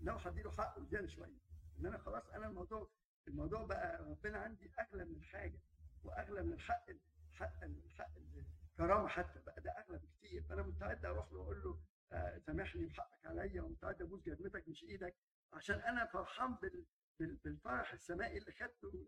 لو 0.00 0.16
هديله 0.16 0.50
حقه 0.50 0.84
زيادة 0.84 1.06
شوية. 1.08 1.38
ان 1.80 1.86
أنا 1.86 1.98
خلاص 1.98 2.26
أنا 2.30 2.46
الموضوع 2.46 2.90
الموضوع 3.28 3.64
بقى 3.66 4.02
ربنا 4.04 4.38
عندي 4.38 4.72
أغلى 4.80 5.04
من 5.04 5.16
الحاجة 5.16 5.60
وأغلى 6.04 6.42
من 6.42 6.52
الحق 6.52 6.84
الحق 7.30 7.62
الحق 7.64 8.10
الكرامه 8.16 9.08
حتى 9.08 9.40
بقى. 9.40 9.60
ده 9.62 9.70
أغلى 9.70 9.98
بكتير. 9.98 10.42
فأنا 10.42 10.62
مستعد 10.62 11.04
أروح 11.04 11.32
له 11.32 11.38
وأقول 11.38 11.62
له 11.62 11.80
آه 12.12 12.38
سامحني 12.38 12.86
بحقك 12.86 13.26
عليا 13.26 13.62
ومستعد 13.62 14.02
أبوس 14.02 14.22
جزمتك 14.22 14.68
مش 14.68 14.82
إيدك. 14.84 15.16
عشان 15.52 15.80
أنا 15.80 16.06
فرحان 16.06 16.54
بال 16.54 16.86
بال- 17.20 17.36
بالفرح 17.36 17.92
السمائي 17.92 18.38
اللي 18.38 18.52
خدته 18.52 19.06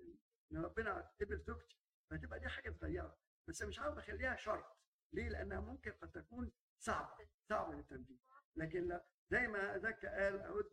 ان 0.53 0.65
ربنا 0.65 1.11
قبل 1.21 1.39
زوجتي 1.39 1.79
فتبقى 2.11 2.41
دي 2.41 2.49
حاجة 2.49 2.71
صغيرة. 2.71 3.17
بس 3.49 3.63
مش 3.63 3.79
عاوز 3.81 3.99
أخليها 3.99 4.37
شرط. 4.37 4.65
ليه؟ 5.13 5.29
لأنها 5.29 5.61
ممكن 5.61 5.91
قد 5.93 6.11
تكون 6.13 6.53
صعبة 6.79 7.29
صعبة 7.49 7.75
للتنفيذ 7.75 8.17
لكن 8.57 9.01
زي 9.31 9.47
ما 9.49 9.79
زكا 9.79 10.25
قال 10.25 10.41
أود 10.41 10.71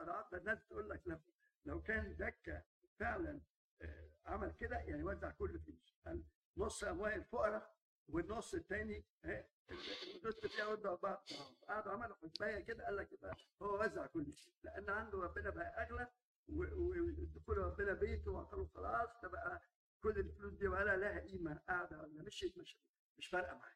اضعاف 0.00 0.34
الناس 0.34 0.58
تقول 0.68 0.88
لك 0.90 1.02
لو 1.06 1.18
لو 1.64 1.82
كان 1.82 2.14
زكا 2.14 2.62
فعلا 2.98 3.40
آه، 3.82 4.10
عمل 4.26 4.52
كده 4.60 4.76
يعني 4.76 5.02
وزع 5.04 5.30
كل 5.30 5.60
فلوس. 5.60 5.96
قال 6.06 6.24
نص 6.56 6.84
أموال 6.84 7.12
الفقراء 7.12 7.76
والنص 8.08 8.54
الثاني 8.54 9.04
النص 9.24 10.36
بتاعه 10.44 10.68
ودوا 10.68 10.96
بعض 10.96 11.24
قعدوا 11.68 11.92
عملوا 11.92 12.16
حسبايه 12.16 12.60
كده 12.64 12.84
قال 12.84 12.96
لك 12.96 13.12
يبقى 13.12 13.36
هو 13.62 13.80
وزع 13.84 14.06
كل 14.06 14.34
شيء. 14.36 14.52
لأن 14.62 14.90
عنده 14.90 15.18
ربنا 15.18 15.50
بقى 15.50 15.82
أغلى 15.82 16.08
و- 16.48 17.00
ودخول 17.00 17.58
ربنا 17.58 17.92
بيته 17.92 18.30
وعطاله 18.30 18.66
خلاص 18.74 19.08
فبقى 19.22 19.62
كل 20.02 20.18
الفلوس 20.18 20.52
دي 20.54 20.68
ولا 20.68 20.96
لها 20.96 21.20
قيمة. 21.20 21.54
قاعدة 21.68 21.98
ولا 22.02 22.22
مشيت 22.22 22.58
مش 22.58 22.78
مش 23.18 23.26
فارقة 23.28 23.54
معاه 23.56 23.74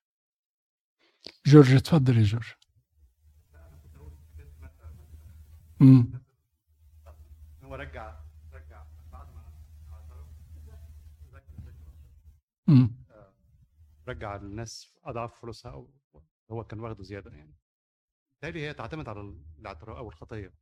جورج 1.47 1.75
اتفضل 1.75 2.19
يا 2.19 2.23
جورج. 2.23 2.53
امم 5.83 6.23
هو 7.63 7.75
رجع 7.75 8.21
رجع 8.53 8.85
بعد 9.13 9.27
ما 9.35 9.45
رجع 14.09 14.37
الناس 14.37 14.95
أضعاف 15.05 15.41
فلوسها 15.41 15.73
أو 15.73 15.91
هو 16.51 16.65
كان 16.65 16.81
واخده 16.81 17.03
زيادة 17.03 17.31
يعني. 17.31 17.55
بالتالي 18.33 18.67
هي 18.67 18.75
تعتمد 18.75 19.09
على 19.09 19.21
الاعتراف 19.59 19.97
أو 19.97 20.09
الخطية. 20.09 20.55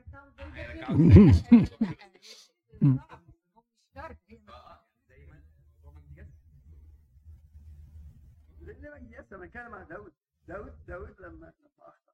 لما 9.31 9.46
كان 9.46 9.70
مع 9.70 9.83
داود 9.83 10.12
داود 10.49 10.87
داود 10.87 11.20
لما 11.20 11.53
لما 11.61 11.70
اخطا 11.79 12.12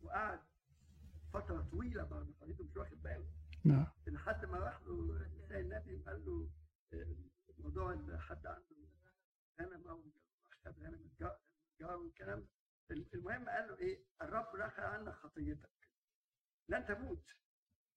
وقعد 0.00 0.40
فتره 1.32 1.68
طويله 1.70 2.04
بعد 2.04 2.34
خليته 2.40 2.64
مش 2.64 2.76
واخد 2.76 3.02
باله 3.02 3.26
نعم. 3.64 3.86
لحد 4.06 4.44
ما 4.44 4.58
راح 4.58 4.80
له 4.82 5.26
النبي 5.50 5.94
وقال 5.94 6.24
له 6.24 6.50
موضوع 7.58 7.92
ان 7.92 8.18
حد 8.20 8.46
عنده 8.46 8.76
غنم 9.60 9.88
أو 9.88 10.02
غنم 10.66 11.10
الجار 11.20 11.96
والكلام. 11.96 12.46
المهم 12.90 13.48
قال 13.48 13.68
له 13.68 13.78
إيه 13.78 14.04
الرب 14.22 14.54
رخى 14.54 14.82
عنك 14.82 15.12
خطيتك 15.14 15.83
لن 16.68 16.86
تموت. 16.86 17.24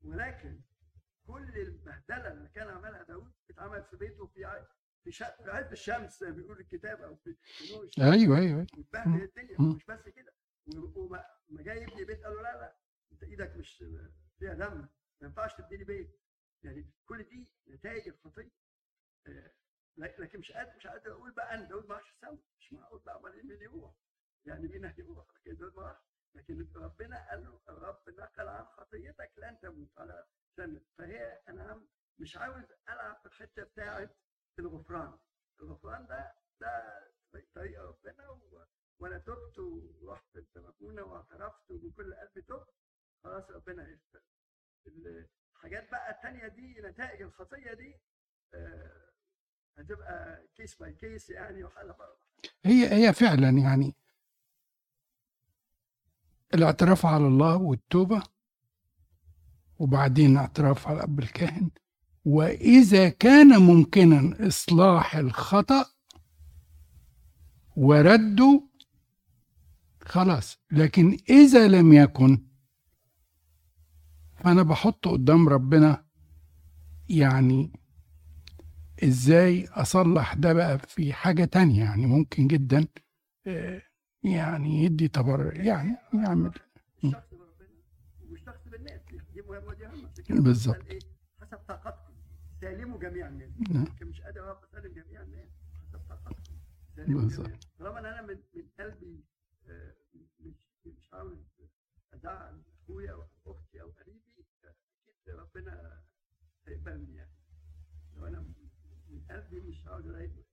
ولكن 0.02 0.62
كل 1.28 1.58
البهدله 1.58 2.32
اللي 2.32 2.50
كان 2.50 2.68
عملها 2.68 3.04
داود 3.04 3.34
اتعملت 3.50 3.88
في 3.88 3.98
بيته 3.98 4.26
في 4.28 4.66
في 5.04 5.12
في 5.12 5.52
عز 5.52 5.72
الشمس 5.72 6.24
بيقول 6.24 6.60
الكتاب 6.60 7.02
أو 7.02 7.16
في 7.16 7.34
في 7.34 7.74
نور 7.74 7.84
الشمس. 7.84 8.06
أيوه 8.06 8.38
أيوه 8.38 8.68
واتبهدل 8.78 9.24
الدنيا. 9.24 9.62
مش 9.76 9.86
بس 9.86 10.10
كده. 10.10 10.34
وما 10.96 11.26
ما 11.50 11.62
جاي 11.62 11.84
يبني 11.84 12.06
بيت 12.06 12.24
قال 12.24 12.34
له 12.36 12.42
لا 12.42 12.58
لا 12.58 12.78
أنت 13.12 13.24
إيدك 13.24 13.56
مش 13.56 13.84
فيها 14.40 14.54
دم. 14.54 14.78
ما 15.22 15.28
ينفعش 15.28 15.54
تبني 15.56 15.84
بيت. 15.84 16.20
يعني 16.64 16.92
كل 17.06 17.24
دي 17.24 17.54
نتائج 17.68 18.08
الخطيه 18.08 18.52
آه، 19.28 19.52
لك- 19.98 20.20
لكن 20.20 20.40
مش 20.40 20.52
قادر 20.52 20.76
مش 20.78 20.88
قادر 20.88 21.12
أقول 21.12 21.32
بقى 21.32 21.56
إن 21.56 21.68
داود 21.68 21.86
ما 21.86 21.96
راحش 21.96 22.12
السما 22.12 22.38
مش 22.60 22.74
معقول 22.74 23.02
بقى 23.06 23.20
امال 23.20 23.48
مين 23.48 23.62
يروح 23.62 23.96
يعني 24.46 24.68
مين 24.68 24.86
هيروح؟ 24.86 25.28
لكن 25.36 25.58
داود 25.58 25.76
ما 25.76 25.82
راح 25.82 26.02
لكن 26.36 26.68
ربنا 26.76 27.30
قال 27.30 27.44
له 27.44 27.60
الرب 27.70 28.10
نقل 28.10 28.48
عن 28.48 28.66
خطيتك 28.66 29.32
لن 29.38 29.60
تموت 29.60 29.98
على 29.98 30.26
سنة. 30.58 30.82
فهي 30.98 31.42
أنا 31.50 31.82
مش 32.20 32.38
عاوز 32.38 32.64
ألعب 32.90 33.18
في 33.20 33.26
الحتة 33.26 33.64
بتاعت 33.64 34.16
الغفران. 34.60 35.18
الغفران 35.62 36.08
ده 36.08 36.34
ده 36.62 37.04
طريق 37.56 37.82
ربنا 37.82 38.30
و... 38.30 38.66
وأنا 39.00 39.18
تبت 39.18 39.60
ورحت 39.60 40.36
التمكونه 40.38 41.04
واعترفت 41.04 41.72
وبكل 41.72 42.14
قلبي 42.14 42.42
تبت 42.42 42.68
خلاص 43.24 43.50
ربنا 43.52 43.90
يغفر 43.90 44.22
الحاجات 45.56 45.92
بقى 45.92 46.12
التانية 46.12 46.48
دي 46.48 46.82
نتائج 46.82 47.22
الخطية 47.22 47.74
دي 47.74 48.00
آه، 48.54 49.12
هتبقى 49.78 50.48
case 50.56 50.76
by 50.76 50.94
case 50.94 51.30
يعني 51.30 51.64
وحاله 51.64 51.94
بقى 51.94 52.18
هي 52.66 52.94
هي 53.08 53.14
فعلا 53.14 53.50
يعني 53.50 53.96
الاعتراف 56.54 57.06
على 57.06 57.28
الله 57.28 57.56
والتوبة 57.58 58.22
وبعدين 59.80 60.38
اعتراف 60.38 60.88
على 60.88 60.98
الأب 60.98 61.20
الكاهن. 61.20 61.70
وإذا 62.26 63.10
كان 63.10 63.62
ممكنا 63.62 64.48
إصلاح 64.48 65.16
الخطأ 65.16 65.86
ورده 67.76 68.64
خلاص. 70.02 70.58
لكن 70.72 71.18
إذا 71.30 71.68
لم 71.68 71.94
يكن 71.94 72.44
فأنا 74.36 74.64
بحط 74.64 75.08
قدام 75.08 75.50
ربنا 75.50 76.06
يعني 77.10 77.72
إزاي 79.04 79.68
أصلح 79.68 80.34
ده 80.34 80.54
بقى 80.54 80.80
في 80.80 81.14
حاجة 81.14 81.46
تانية 81.46 81.84
يعني 81.84 82.06
ممكن 82.06 82.48
جدا 82.48 82.88
آه، 83.48 83.82
يعني 84.32 84.84
يدي 84.84 85.08
تبرع 85.08 85.54
يعني 85.56 85.98
يعمل. 86.14 86.52
بالظبط. 90.30 90.76
حسب 91.42 91.58
طاقتكم 91.68 92.14
سالموا 92.62 93.00
جميع 93.00 93.28
الناس 93.28 93.50
نعم. 93.70 93.86
مش 94.02 94.22
قادر 94.22 94.42
اعرف 94.48 94.58
اسلم 94.64 94.94
جميع 94.94 95.22
الناس 95.22 95.50
حسب 95.88 96.00
طاقتكم 96.10 96.54
بالظبط. 96.98 97.68
طالما 97.80 98.00
إن 98.00 98.06
أنا 98.06 98.22
من 98.22 98.38
من 98.56 98.64
قلبي 98.80 99.24
آه، 99.70 99.94
مش 100.40 100.56
مش 100.86 101.14
عاوز 101.14 101.38
ازعل 102.14 102.62
أخويا 102.84 103.12
أو 103.12 103.24
أختي 103.48 103.82
أو 103.82 103.88
قريبي 103.90 104.22
أكيد 104.66 105.36
ربنا 105.36 106.02
هيقبلني 106.68 107.16
يعني. 107.16 107.32
لو 108.18 108.28
أنا 108.28 108.40
من 109.10 109.22
قلبي 109.32 109.60
مش 109.62 109.88
عاوز 109.88 110.08
اضايقه 110.08 110.44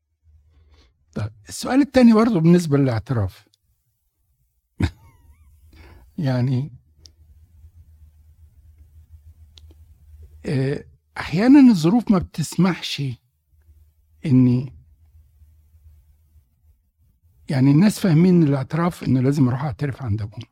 طيب 1.15 1.31
السؤال 1.49 1.81
التاني 1.81 2.13
برضه 2.15 2.41
بالنسبة 2.41 2.79
للاعتراف. 2.79 3.49
يعني 6.19 6.73
آه، 10.47 10.85
أحيانا 11.19 11.71
الظروف 11.71 12.11
ما 12.11 12.19
بتسمحش 12.19 13.03
إني 14.27 14.73
يعني 17.49 17.71
الناس 17.71 17.99
فاهمين 17.99 18.43
الاعتراف 18.43 19.03
إنه 19.05 19.21
لازم 19.21 19.49
أروح 19.49 19.65
أعترف 19.65 20.03
عند 20.03 20.23
أبونا 20.23 20.47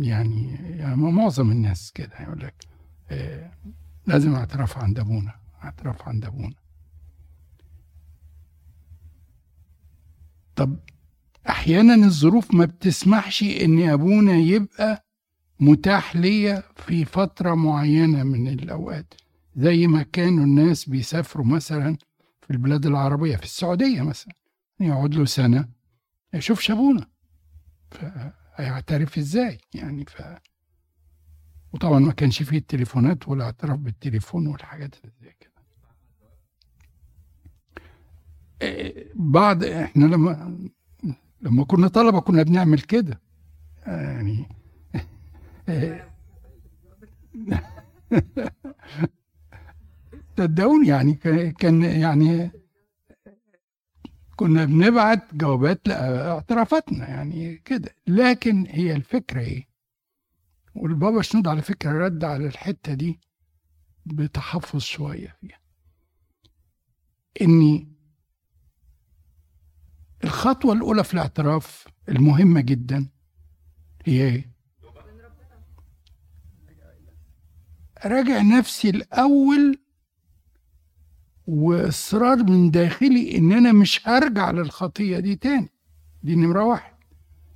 يعني, 0.00 0.52
يعني 0.54 0.96
معظم 0.96 1.50
الناس 1.50 1.92
كده 1.92 2.20
يقول 2.20 2.40
لك 2.40 2.54
آه، 3.10 3.52
لازم 4.06 4.34
أعتراف 4.34 4.78
عند 4.78 4.98
أبونا 4.98 5.34
أعتراف 5.64 6.08
عند 6.08 6.24
أبونا. 6.24 6.54
طب 10.56 10.76
أحيانا 11.48 11.94
الظروف 12.06 12.54
ما 12.54 12.64
بتسمحش 12.64 13.42
إن 13.42 13.88
أبونا 13.88 14.32
يبقى 14.36 15.04
متاح 15.60 16.16
ليا 16.16 16.62
في 16.76 17.04
فترة 17.04 17.54
معينة 17.54 18.22
من 18.22 18.48
الأوقات 18.48 19.14
زي 19.56 19.86
ما 19.86 20.02
كانوا 20.02 20.44
الناس 20.44 20.88
بيسافروا 20.88 21.46
مثلا 21.46 21.96
في 22.40 22.50
البلاد 22.50 22.86
العربية 22.86 23.36
في 23.36 23.42
السعودية 23.42 24.02
مثلا 24.02 24.34
يقعد 24.80 25.14
له 25.14 25.24
سنة 25.24 25.58
ما 26.32 26.38
يشوفش 26.38 26.70
ابونا 26.70 27.06
فهيعترف 27.90 29.18
إزاي 29.18 29.58
يعني؟ 29.74 30.04
ف 30.04 30.22
وطبعا 31.72 31.98
ما 31.98 32.12
كانش 32.12 32.42
فيه 32.42 32.58
التليفونات 32.58 33.28
والاعتراف 33.28 33.78
بالتليفون 33.78 34.46
والحاجات 34.46 34.94
اللي 34.94 35.12
زي 35.22 35.34
كده. 35.40 35.52
إيه، 38.62 39.12
بعض 39.14 39.64
إحنا 39.64 40.04
لما 40.04 40.58
لما 41.42 41.64
كنا 41.64 41.88
طلبة 41.88 42.20
كنا 42.20 42.42
بنعمل 42.42 42.80
كده. 42.80 43.20
يعني 43.86 44.46
صدقوني 50.38 50.88
يعني 50.88 51.14
كان 51.58 51.82
يعني 51.82 52.50
كنا 54.36 54.64
بنبعت 54.64 55.34
جوابات 55.34 55.88
لاعترافاتنا 55.88 57.08
يعني 57.08 57.56
كده. 57.56 57.94
لكن 58.06 58.66
هي 58.68 58.92
الفكرة 58.96 59.40
إيه؟ 59.40 59.68
والبابا 60.74 61.22
شنود 61.22 61.48
على 61.48 61.62
فكرة 61.62 61.92
رد 61.92 62.24
على 62.24 62.46
الحتة 62.46 62.94
دي 62.94 63.20
بتحفظ 64.06 64.80
شوية 64.80 65.36
فيها. 65.40 65.58
إني 67.42 67.88
الخطوة 70.24 70.72
الأولى 70.72 71.04
في 71.04 71.14
الاعتراف 71.14 71.88
المهمة 72.08 72.60
جدا 72.60 73.08
هي 74.06 74.22
إيه؟ 74.28 74.52
راجع 78.06 78.42
نفسي 78.42 78.90
الأول 78.90 79.78
وإصرار 81.46 82.36
من 82.42 82.70
داخلي 82.70 83.38
إن 83.38 83.52
أنا 83.52 83.72
مش 83.72 84.08
هرجع 84.08 84.50
للخطية 84.50 85.18
دي 85.18 85.36
تاني. 85.36 85.68
دي 86.22 86.34
نمرة 86.36 86.64
واحد. 86.64 86.94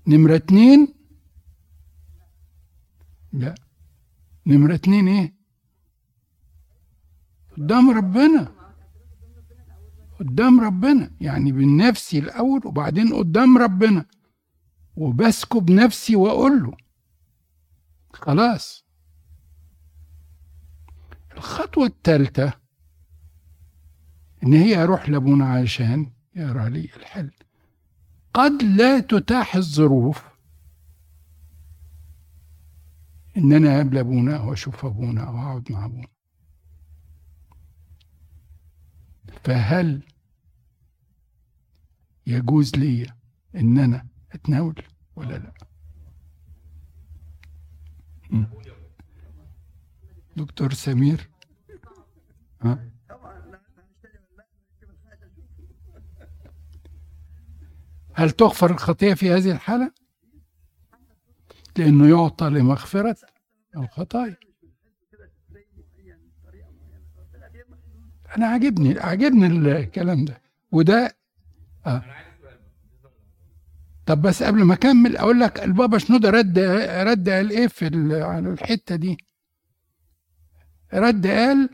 نمرة 0.06 0.36
اتنين 0.36 0.94
لا. 3.32 3.54
نمرة 4.46 4.74
اتنين 4.74 5.08
إيه؟ 5.08 5.34
قدام 7.56 7.90
ربنا. 7.90 8.61
قدام 10.22 10.60
ربنا 10.60 11.10
يعني 11.20 11.52
بنفسي 11.52 12.18
الأول 12.18 12.66
وبعدين 12.66 13.14
قدام 13.14 13.58
ربنا. 13.58 14.06
وبسكب 14.96 15.70
نفسي 15.70 16.16
وأقول 16.16 16.62
له 16.62 16.76
خلاص. 18.12 18.84
الخطوة 21.36 21.86
الثالثه 21.86 22.52
إن 24.44 24.52
هي 24.52 24.82
أروح 24.82 25.08
لابونا 25.08 25.48
عشان 25.48 26.10
يقرا 26.34 26.68
لي 26.68 26.88
الحل. 26.96 27.30
قد 28.34 28.62
لا 28.62 29.00
تتاح 29.00 29.56
الظروف 29.56 30.22
إن 33.36 33.52
أنا 33.52 33.74
أقابل 33.74 33.98
أبونا 33.98 34.36
أو 34.36 34.52
أشوف 34.52 34.84
أبونا 34.84 35.24
أو 35.28 35.38
اقعد 35.38 35.72
مع 35.72 35.84
أبونا. 35.84 36.06
فهل 39.44 40.02
يجوز 42.26 42.76
لي 42.76 43.06
إن 43.54 43.78
أنا 43.78 44.06
أتناول 44.32 44.82
ولا 45.16 45.38
لا. 45.38 45.52
دكتور 50.36 50.72
سمير. 50.72 51.28
ها؟ 52.60 52.88
هل 58.14 58.30
تغفر 58.30 58.70
الخطية 58.70 59.14
في 59.14 59.30
هذه 59.30 59.50
الحالة؟ 59.50 59.92
لأنه 61.76 62.08
يعطى 62.08 62.50
لمغفرة 62.50 63.16
الخطايا. 63.76 64.36
أنا 68.36 68.46
عاجبني 68.46 68.98
عاجبني 69.00 69.46
الكلام 69.46 70.24
ده. 70.24 70.42
وده 70.72 71.16
آه. 71.86 72.02
طب 74.06 74.22
بس 74.22 74.42
قبل 74.42 74.62
ما 74.62 74.74
أكمل 74.74 75.16
أقول 75.16 75.40
لك 75.40 75.62
البابا 75.64 75.98
شنودة 75.98 76.30
رد 76.30 76.58
رد 77.08 77.28
قال 77.28 77.50
إيه 77.50 77.66
في 77.66 77.86
على 78.22 78.48
الحتة 78.48 78.96
دي؟ 78.96 79.16
رد 80.94 81.26
قال 81.26 81.68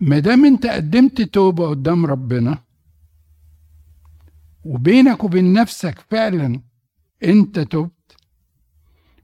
ما 0.00 0.18
دام 0.18 0.44
أنت 0.44 0.66
قدمت 0.66 1.22
توبة 1.22 1.68
قدام 1.68 2.06
ربنا 2.06 2.62
وبينك 4.64 5.24
وبين 5.24 5.52
نفسك 5.52 5.98
فعلا 6.10 6.60
أنت 7.24 7.58
تبت 7.58 8.16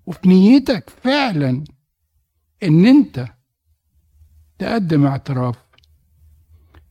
وفي 0.07 0.29
نيتك 0.29 0.91
فعلا 0.91 1.65
إن 2.63 2.87
أنت 2.87 3.27
تقدم 4.59 5.07
اعتراف 5.07 5.57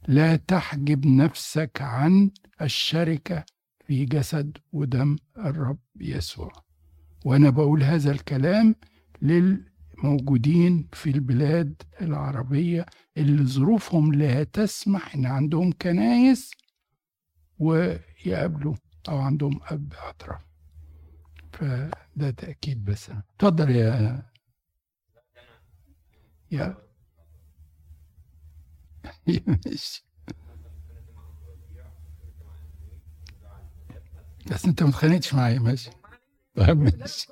لا 0.08 0.36
تحجب 0.36 1.06
نفسك 1.08 1.82
عن 1.82 2.32
الشركة 2.62 3.46
في 3.86 4.06
جسد 4.06 4.58
ودم 4.74 5.16
الرب 5.38 5.80
يسوع. 6.00 6.52
وأنا 7.26 7.50
بقول 7.50 7.84
هذا 7.84 8.12
الكلام 8.12 8.76
للموجودين 9.22 10.88
في 10.94 11.10
البلاد 11.10 11.82
العربية 12.02 12.86
اللي 13.18 13.44
ظروفهم 13.46 14.14
لا 14.14 14.44
تسمح 14.44 15.16
إن 15.16 15.26
عندهم 15.26 15.72
كنايس 15.82 16.52
ويقابلوا 17.60 18.76
أو 19.10 19.18
عندهم 19.18 19.60
اب 19.64 19.94
اعتراف 19.94 20.42
فده 21.54 22.32
تأكيد 22.38 22.86
بس. 22.86 23.10
اتفضل 23.10 23.70
يا 23.72 24.24
يا 26.52 26.78
ماشي 29.48 30.06
بس 34.52 34.66
انت 34.66 34.84
ما 34.84 34.90
اتخانقتش 34.90 35.34
معايا 35.34 35.60
ماشي 35.60 35.92
طيب 36.56 36.78
ماشي 36.78 37.28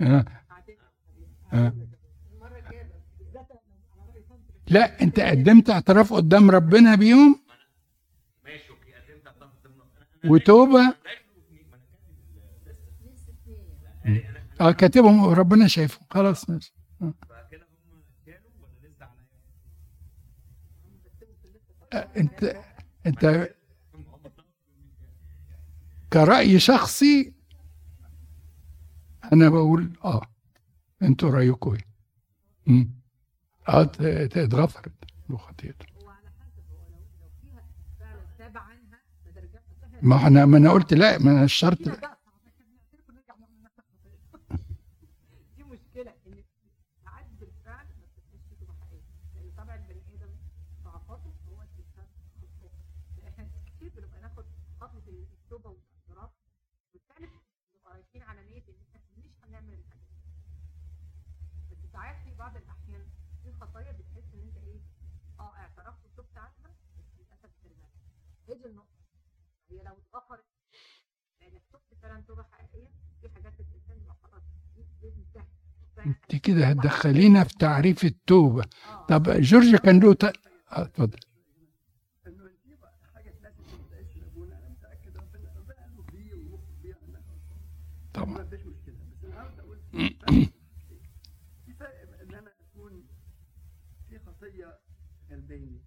أنا 0.00 0.24
دخلت 1.52 1.99
لا 4.70 5.02
انت 5.02 5.20
قدمت 5.20 5.70
اعتراف 5.70 6.12
قدام 6.12 6.50
ربنا 6.50 6.94
بيهم؟ 6.94 7.40
وتوبة؟ 10.24 10.94
آه 14.60 14.72
كاتبهم 14.72 15.22
وربنا 15.22 15.66
شايفهم. 15.68 16.06
خلاص 16.10 16.50
ماشي. 16.50 16.74
آه، 21.92 22.08
انت 22.16 22.56
انت 23.06 23.48
كرأي 26.12 26.58
شخصي 26.58 27.32
أنا 29.32 29.48
بقول 29.48 29.92
آه 30.04 30.22
أنتوا 31.02 31.30
رأيكم 31.30 31.76
إيه. 32.68 32.99
آه 33.70 33.82
اتغفرت 34.44 34.92
له 35.30 35.36
خطيئته 35.36 35.86
ما 40.02 40.26
أنا 40.26 40.46
ما 40.46 40.58
أنا 40.58 40.70
قلت 40.72 40.94
لا 40.94 41.18
ما 41.18 41.30
أنا 41.30 41.44
الشرط 41.44 41.78
فيها 41.88 41.94
ضعف 41.94 42.18
عشان 42.28 42.52
كده 42.58 42.66
نعترف 42.68 43.08
ونرجع 43.08 43.34
نعمل 43.36 43.62
نفس 43.62 43.78
الخطيه 43.78 44.56
دي 45.56 45.62
مشكله 45.64 46.14
ان 46.26 46.44
ساعات 47.04 47.26
بالفعل 47.40 47.86
ما 47.86 48.06
بتبقاش 48.06 48.40
في 48.48 48.54
توبه 48.60 48.74
حقيقيه 48.80 49.04
لأن 49.34 49.50
طبع 49.56 49.74
البني 49.74 50.14
آدم 50.14 50.30
ضعفاته 50.84 51.32
هو 51.48 51.62
استسهال 51.62 52.06
خطاته 52.42 52.70
إحنا 53.28 53.48
كتير 53.66 53.90
بنبقى 53.96 54.20
ناخد 54.20 54.44
خطوه 54.80 55.02
التوبه 55.08 55.70
والاعتراف 55.70 56.30
بالفعل 56.92 57.28
بنبقى 57.74 57.94
رايحين 57.94 58.22
على 58.22 58.40
نيه 58.44 58.62
ان 58.68 58.74
إحنا 58.82 59.00
مش 59.24 59.30
هنعمل 59.44 59.72
الحاجة 59.72 60.00
دي 60.00 60.20
بس 61.70 61.78
ساعات 61.92 62.16
في 62.24 62.34
بعض 62.34 62.56
الاحيان 62.56 63.06
في 63.44 63.52
خطايا 63.52 63.92
بتحس 63.92 64.34
ان 64.34 64.40
انت 64.40 64.56
إيه 64.56 64.80
آه 65.40 65.52
اعترفت 65.56 66.04
وتبت 66.06 66.38
عنها 66.38 66.70
بس 66.98 67.04
للاسف 67.18 67.50
ترجع 67.64 67.88
هي 68.60 68.64
دي 68.64 68.68
النقطه 68.68 68.98
هي 69.70 69.82
لو 69.84 69.92
اتغفرت 69.98 70.44
لانك 71.40 71.62
تبت 71.72 71.98
فعلا 72.02 72.20
توبة 72.28 72.42
حقيقية 72.42 72.88
في 73.22 73.28
حاجات 73.34 73.54
الإنسان 73.60 73.98
يبقى 74.02 74.16
خلاص 74.22 74.42
أنت 76.06 76.36
كده 76.36 76.66
هتدخلينا 76.66 77.44
في 77.44 77.54
تعريف 77.58 78.04
التوبة. 78.04 78.64
طب 79.08 79.22
جورج 79.40 79.76
كان 79.76 80.00
له 80.00 80.14
ت... 80.14 80.24
آه، 80.24 80.32
اتفضل. 80.70 81.18
إنه 82.26 82.44
دي 82.64 82.74
بقى 82.76 82.94
حاجة 83.14 83.34
لازم 83.42 83.62
تبقاش 83.64 84.16
لابونا 84.16 84.58
أنا 84.58 84.68
متاكد 84.68 85.16
ربنا 85.16 85.52
ربنا 85.58 85.84
قلبه 85.84 86.02
كبير 86.02 86.36
ومخه 86.36 86.72
كبير 86.80 86.96
أنا 87.08 87.18
ما 87.18 88.14
طبعا 88.14 88.44
فيش 88.44 88.60
مشكله 88.66 88.94
بس 89.12 89.24
أنا 89.24 89.34
عاوز 89.40 89.58
أقول 89.58 89.78
في 91.66 91.74
فرق 91.74 92.04
بين 92.04 92.20
ان 92.20 92.34
أنا 92.34 92.52
اكون 92.60 93.06
في 94.08 94.18
خطيه 94.18 94.78
غلباني 95.30 95.80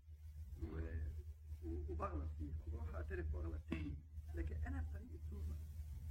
و- 0.64 0.80
و- 1.64 1.84
وبغلط 1.90 2.30
فيها 2.40 2.54
وأروح 2.72 2.96
اعترف 2.96 3.26
بغلط 3.34 3.62
تاني 3.70 3.96
لكن 4.36 4.56
أنا 4.68 4.82
بطريق 4.82 5.12
التوبه 5.14 5.56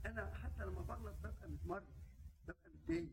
أنا 0.07 0.35
حتى 0.35 0.65
لما 0.65 0.83
بغلط 0.83 1.15
ببقى 1.25 1.49
متمرد 1.49 1.83
ببقى 2.45 2.71
متضايق 2.75 3.09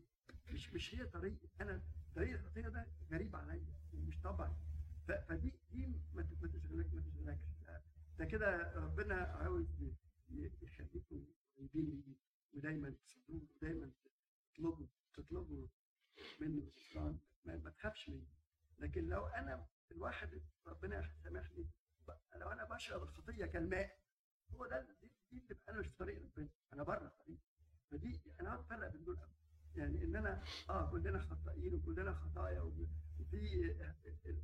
مش 0.72 0.94
هي 0.94 1.06
طريقي 1.06 1.48
أنا 1.60 1.82
طريق 2.14 2.38
الخطيه 2.38 2.68
ده 2.68 2.86
غريب 3.10 3.36
عليا 3.36 3.74
ومش 3.92 4.20
طبعي. 4.20 4.52
فدي 5.08 5.52
دي 5.72 5.86
ما 6.14 6.22
تشغلك 6.22 6.94
ما 6.94 7.00
تشغلكش. 7.02 7.40
ده- 7.66 7.82
ده 8.18 8.24
كده 8.24 8.72
ربنا 8.74 9.14
عاوز 9.14 9.66
يخليكم 10.62 11.24
قريبين 11.56 11.84
ليه 12.06 12.14
ودايما 12.52 12.90
تصدقوا 12.90 13.40
ودايما 13.56 13.90
تطلبوا 14.54 14.86
تطلبوا 15.14 15.66
منه 16.40 16.62
غفران 16.76 17.18
ما, 17.44 17.70
تخافش 17.70 18.08
منه. 18.08 18.26
لكن 18.78 19.08
لو 19.08 19.26
أنا 19.26 19.66
الواحد 19.90 20.42
ربنا 20.66 21.10
سامحني 21.24 21.70
لو 22.36 22.48
أنا 22.48 22.64
بشرب 22.64 23.02
الخطية 23.02 23.46
كالماء 23.46 23.98
هو 24.50 24.66
ده 24.66 24.86
دي, 25.02 25.10
دي 25.32 25.58
أنا 25.68 25.78
مش 25.80 25.86
في 25.88 25.96
طريق 25.96 26.22
ربنا. 26.22 26.48
أنا 26.72 26.82
بره 26.82 27.06
الطريق. 27.06 27.38
فدي 27.90 28.20
أنا 28.40 28.60
افرق 28.60 28.88
بين 28.92 29.04
دول 29.04 29.16
قوي 29.16 29.34
يعني 29.76 30.04
إن 30.04 30.16
أنا 30.16 30.42
آه 30.70 30.90
كلنا 30.90 31.18
خطائين 31.30 31.74
وكلنا 31.74 32.14
خطايا 32.14 32.60
وفي 32.60 33.74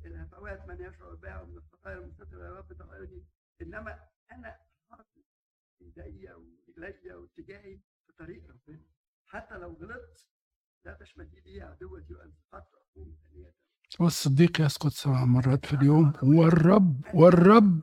الهفوات 0.05 0.67
من 0.67 0.81
يشعر 0.81 1.15
بها 1.15 1.41
ومن 1.41 1.57
الخطايا 1.57 1.97
المستترة 1.97 2.45
يا 2.45 2.51
رب 2.53 2.73
تغيرني 2.73 3.25
إنما 3.61 3.99
أنا 4.31 4.57
حاطط 4.89 5.05
إيديا 5.81 6.35
ورجليا 6.35 7.15
واتجاهي 7.15 7.77
في 8.07 8.13
طريق 8.19 8.43
ربنا. 8.49 8.81
حتى 9.25 9.57
لو 9.57 9.73
غلطت 9.73 10.27
لا 10.85 10.93
تشمتي 10.93 11.39
بي 11.41 11.61
عدوتي 11.61 12.13
وان 12.13 12.33
سقطت 12.51 12.73
اقوم 12.75 13.15
ثانية 13.23 13.53
والصديق 13.99 14.61
يسقط 14.61 14.91
سبع 14.91 15.25
مرات 15.25 15.65
في 15.65 15.73
اليوم. 15.73 16.13
والرب 16.23 17.01
والرب 17.13 17.81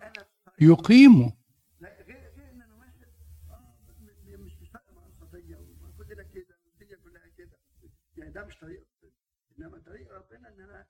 يقيمه 0.61 1.33
لا 1.81 2.03
غير 2.03 2.33
غير 2.37 2.51
ان 2.51 2.63
أنا 2.63 2.75
واحد 2.75 3.05
آه 3.51 3.75
م- 4.01 4.31
م- 4.31 4.45
مش 4.45 4.53
مش 4.63 4.69
فارقه 4.71 4.93
مع 4.95 5.07
الخطيه 5.07 5.57
وما 5.57 5.93
كلنا 5.99 6.23
كده 6.23 6.59
والدنيا 6.67 6.97
كلها 7.05 7.29
كده 7.39 7.59
يعني 8.17 8.24
ده 8.35 8.45
مش 8.45 8.57
طريق 8.59 8.87
ربنا. 9.03 9.13
إنما 9.59 9.79
طريق 9.79 10.13
ربنا 10.13 10.49
إن 10.49 10.61
أنا 10.61 10.87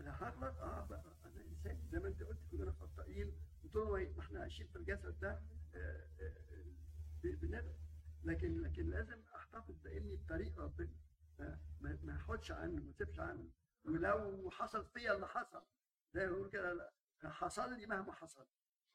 هغلط 0.00 0.58
آه 0.58 0.86
بقى 0.86 1.04
أنا 1.24 1.44
إنسان 1.44 1.88
زي 1.92 1.98
ما 1.98 2.08
أنت 2.08 2.22
قلت 2.22 2.40
كلنا 2.50 2.72
خطائين. 2.72 3.32
وطول 3.64 4.12
ما 4.16 4.20
إحنا 4.20 4.40
عايشين 4.40 4.66
في 4.66 4.76
الجسد 4.76 5.20
ده 5.20 5.42
آه، 5.74 6.06
آه، 6.20 7.64
لكن 8.24 8.60
لكن 8.62 8.90
لازم 8.90 9.22
احتفظ 9.36 9.74
باني 9.84 10.16
بطريق 10.16 10.58
ربنا. 10.58 10.90
ما 11.80 11.98
ما 12.02 12.16
احودش 12.16 12.50
عنه 12.52 12.82
ما 12.82 12.90
أسيبش 12.90 13.20
عنه. 13.20 13.48
ولو 13.84 14.50
حصل 14.50 14.86
فيا 14.86 15.12
اللي 15.14 15.26
حصل 15.28 15.62
زي 16.14 16.26
ما 16.26 16.32
بيقول 16.32 16.50
كده 16.50 16.72
لا، 16.72 16.92
حصل 17.24 17.72
لي 17.78 17.86
مهما 17.86 18.12
حصل. 18.12 18.46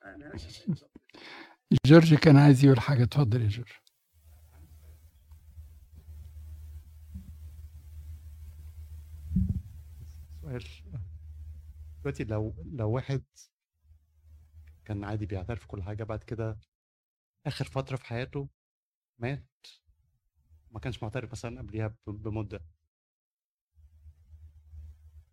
أنا. 0.03 0.31
جورج 1.85 2.13
كان 2.15 2.37
عايز 2.37 2.65
يقول 2.65 2.79
حاجة. 2.79 3.03
اتفضل 3.03 3.41
يا 3.41 3.47
جورج. 3.47 3.71
سؤال. 10.47 10.63
دلوقتي 12.01 12.23
لو 12.23 12.55
لو 12.73 12.89
واحد 12.91 13.23
كان 14.85 15.03
عادي 15.03 15.25
بيعترف 15.25 15.65
كل 15.65 15.83
حاجة 15.83 16.03
بعد 16.03 16.23
كده 16.23 16.59
آخر 17.45 17.65
فترة 17.65 17.95
في 17.95 18.05
حياته 18.05 18.49
مات 19.19 19.45
ما 20.71 20.79
كانش 20.79 21.03
معترف 21.03 21.31
مثلا 21.31 21.59
قبليها 21.61 21.87
ب- 21.87 21.95
بمدة. 22.11 22.61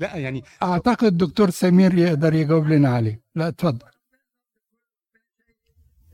لا 0.00 0.16
يعني 0.16 0.42
أعتقد 0.62 1.04
الدكتور 1.04 1.50
سمير 1.50 1.94
يقدر 1.94 2.34
يجاوب 2.34 2.66
لنا 2.66 2.88
عليه. 2.88 3.20
لا 3.34 3.48
اتفضل. 3.48 3.88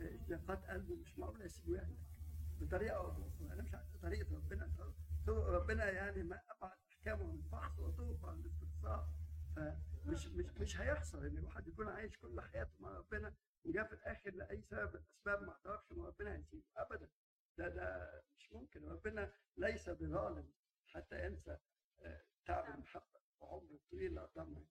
اشتياقات 0.01 0.65
قلبه 0.71 0.95
مش 0.97 1.19
معقول 1.19 1.43
اسيبه 1.43 1.77
يعني 1.77 1.97
بطريقه 2.61 2.97
أو 2.97 3.11
باخرى 3.11 3.53
أنا 3.53 3.63
مش 3.63 3.75
عارف 3.75 3.87
طريقة 4.03 4.35
ربنا 4.37 4.71
ربنا 5.29 5.91
يعني 5.91 6.23
ما 6.23 6.41
ابعد 6.51 6.73
احكامه 6.91 7.25
عن 7.29 7.35
الفحص 7.35 7.79
وطرقه 7.79 8.31
عن 8.31 8.41
الاستقصاء 8.41 9.09
فمش 9.57 10.27
مش 10.27 10.45
مش 10.61 10.81
هيحصل 10.81 11.27
إن 11.27 11.39
الواحد 11.39 11.69
يكون 11.69 11.89
عايش 11.89 12.19
كل 12.19 12.41
حياته 12.41 12.71
مع 12.81 12.91
ربنا 12.91 13.35
وجاء 13.65 13.87
في 13.87 13.93
الآخر 13.93 14.31
لاي 14.31 14.63
سبب 14.63 14.91
من 14.95 15.01
الاسباب 15.01 15.43
ما 15.47 15.53
أعترفش 15.53 15.93
مع 15.93 16.07
ربنا 16.07 16.35
هيسيبه 16.37 16.63
ابدا. 16.77 17.09
ده 17.59 17.69
ده 17.69 18.11
مش 18.39 18.53
ممكن. 18.53 18.85
ربنا 18.89 19.33
ليس 19.57 19.89
بظالم 19.89 20.53
حتى 20.87 21.27
ينسى 21.27 21.59
آه، 22.03 22.23
تعب 22.47 22.75
المحبة 22.75 23.21
وعمره 23.41 23.75
الطويل 23.75 24.07
اللي 24.07 24.21
قدامنا 24.21 24.65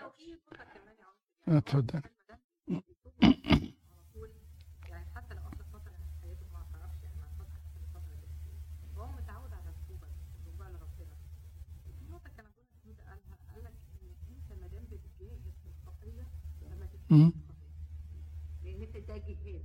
لو 0.00 0.10
في 0.10 0.36
فرصه 0.36 0.64
كمان 0.64 0.96
يا 0.98 1.04
عمر 1.04 1.58
اتفضل. 1.58 2.02
على 3.22 4.08
طول 4.14 4.30
يعني 4.88 5.06
حتى 5.14 5.34
لو 5.34 5.42
اخر 5.42 5.64
فتره 5.64 5.92
من 5.98 6.20
حياته 6.22 6.46
ما 6.52 6.58
اعترفش 6.58 7.02
يعني 7.02 7.16
ما 7.20 7.28
فتره 7.28 7.58
اخر 7.58 7.80
الفترة 7.80 8.14
دي 8.16 8.28
فهو 8.96 9.12
متعود 9.12 9.52
على 9.52 9.70
التوبه 9.70 10.08
الرجوع 10.46 10.68
لربنا 10.68 11.16
في 11.98 12.04
نقطه 12.10 12.30
كان 12.36 12.46
ابونا 12.46 12.66
سعود 12.84 13.00
قالها 13.00 13.38
قال 13.52 13.64
لك 13.64 13.72
ان 14.02 14.14
انت 14.28 14.52
ما 14.60 14.66
دام 14.66 14.84
بتجاهد 14.84 15.52
في 15.62 15.68
الخطيه 15.68 16.22
فما 16.60 16.88
مم. 17.10 17.30
تتجاهد 17.30 17.48
لأن 18.62 18.82
انت 18.82 18.96
ده 18.96 19.16
جهاد 19.16 19.64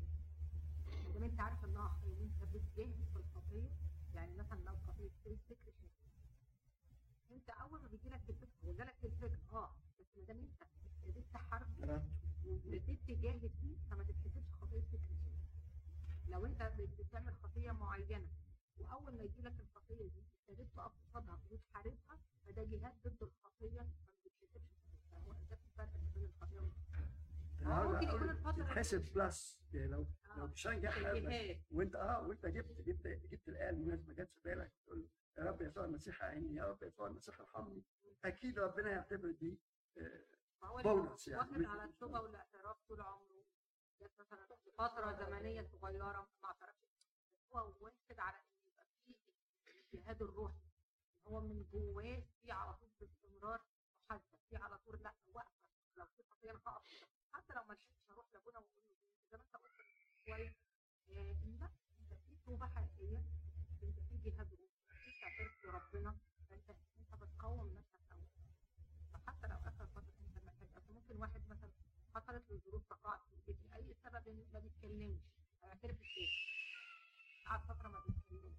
ما 1.05 1.13
دام 1.13 1.24
انت 1.24 1.39
عارف 1.39 1.65
انها 1.65 1.88
خطيه 1.88 2.13
وانت 2.19 2.43
بتجاهد 2.43 3.05
في 3.13 3.15
الخطيه 3.19 3.69
يعني 4.15 4.34
مثلا 4.36 4.59
لو 4.59 4.74
قضيه 4.88 5.09
فكر 5.26 5.55
شرير 7.28 7.41
ما 7.82 7.88
بيجي 7.88 8.09
لك 8.09 8.21
الفكر 8.30 8.47
هو 8.65 8.74
جالك 8.74 8.95
الفكر 9.05 9.39
آه 9.53 9.76
بس 9.99 10.17
ما 10.17 10.24
دام 10.24 10.38
أنت 10.39 10.63
ابتديت 11.03 11.26
تحارب 11.34 11.67
وابتديت 12.45 12.99
تجاهد 13.07 13.51
فيه 13.61 13.78
فما 13.91 14.03
تتحسبش 14.03 14.53
خطية 14.61 14.82
فكر 14.82 15.15
شرير 15.24 15.43
لو 16.28 16.45
أنت 16.45 16.63
بت- 16.78 17.01
بتعمل 17.01 17.34
خطية 17.43 17.71
معينة 17.71 18.28
وأول 18.78 19.17
ما 19.17 19.24
يجي 19.24 19.41
لك 19.41 19.59
الخطية 19.59 20.07
دي 20.07 20.24
ابتديت 20.49 20.67
تقف 20.76 20.91
قصادها 21.09 21.39
وتحاربها 21.51 22.19
فده 22.45 22.63
جهاد 22.63 22.93
ضد 23.05 23.24
الخطية 23.24 23.82
فما 23.82 24.13
تتحسبش 24.24 24.63
خطيه 24.71 25.17
هو 25.28 25.34
ده 25.34 25.57
الفرق 25.65 25.89
بين 26.15 26.24
الخطيه 26.24 26.59
ممكن 27.61 28.07
يكون 28.07 28.55
تتحسب 28.57 29.13
بلس. 29.13 29.59
يعني 29.74 29.88
لو 29.88 30.07
لو 30.38 30.43
آه. 30.45 30.47
تشجع 30.47 30.99
جهاد 30.99 31.57
وأنت 31.71 31.95
آه 31.95 32.28
وأنت 32.28 32.45
جبت 32.45 32.82
جبت 32.82 33.07
جبت 33.07 33.47
الايه 33.49 33.69
الناس 33.69 33.99
ما 34.07 34.13
جاتش 34.13 34.39
بالك 34.45 34.71
تقول 34.86 35.07
يا 35.38 35.43
رب 35.43 35.61
يسوع 35.61 35.86
المسيح 35.86 36.23
عيني 36.23 36.55
يا 36.55 36.65
رب 36.65 36.84
يسوع 36.84 37.07
المسيح 37.07 37.39
ارحمني. 37.39 37.84
أكيد 38.25 38.59
ربنا 38.59 38.91
يعتبر 38.91 39.31
دي 39.31 39.59
آه، 39.97 40.81
بونص 40.84 41.27
يعني. 41.27 41.39
واخد 41.41 41.63
على 41.63 41.84
التوبة 41.84 42.19
والاعتراف 42.19 42.77
طول 42.88 43.01
عمره. 43.01 43.43
جت 44.01 44.11
مثلا 44.19 44.55
في 44.55 44.71
فترة 44.71 45.11
زمنية 45.11 45.61
صغيرة 45.61 46.29
ما 46.43 46.47
اعترفش. 46.49 47.07
هو 47.53 47.73
واخد 47.79 48.19
على 48.19 48.38
إن 48.38 48.53
يبقى 48.73 48.86
فيه 49.05 49.15
الجهاد 49.93 50.21
الروحي. 50.21 50.67
هو 51.27 51.41
من 51.41 51.63
جواه 51.71 52.23
في 52.41 52.51
على 52.51 52.73
طول 52.73 52.89
باستمرار 52.99 53.61
محاسبة. 54.09 54.38
في 54.49 54.55
على 54.55 54.77
طول 54.77 55.03
لا 55.03 55.13
واقفه 55.27 55.63
لو 55.97 56.05
في 56.05 56.23
خطية 56.23 56.51
أنا 56.51 56.59
هقف. 56.67 57.03
حتى 57.34 57.53
لو 57.53 57.63
ما 57.63 57.73
لحقتش 57.73 58.11
أروح 58.11 58.25
لأبونا 58.34 58.59
واقول 58.59 58.84
له 58.89 58.95
زي 59.31 59.38
ما 59.38 59.43
أنت 59.43 59.55
قلت 59.55 59.75
كويس 60.25 60.53
آه، 61.09 61.36
لا 61.59 61.69
انت 61.99 62.13
في 62.13 62.36
توبة 62.45 62.67
حقيقية 62.67 63.23
انت 63.84 63.99
في 63.99 64.17
جهاد 64.17 64.53
روحي. 64.53 64.72
تعترف 65.24 65.65
لربنا 65.65 66.15
فانت 66.49 66.69
انت 66.99 67.15
بتقوم 67.24 67.67
نفسك 67.78 68.11
أوي. 68.11 68.26
فحتى 69.13 69.47
لو 69.47 69.55
اخر 69.55 69.86
فتره 69.86 70.13
انت 70.28 70.38
محتاج 70.45 70.69
اصل 70.78 70.93
ممكن 70.93 71.15
واحد 71.21 71.41
مثلا 71.49 71.71
حصلت 72.15 72.43
له 72.51 72.59
ظروف 72.65 72.84
تقاعد 72.89 73.19
لأي 73.47 73.95
سبب 74.03 74.45
ما 74.53 74.59
بيتكلمش 74.59 75.19
هيعترف 75.63 75.95
إزاي؟ 76.01 76.28
قعد 77.45 77.59
فترة 77.61 77.88
ما 77.89 77.99
بيتكلمش 77.99 78.55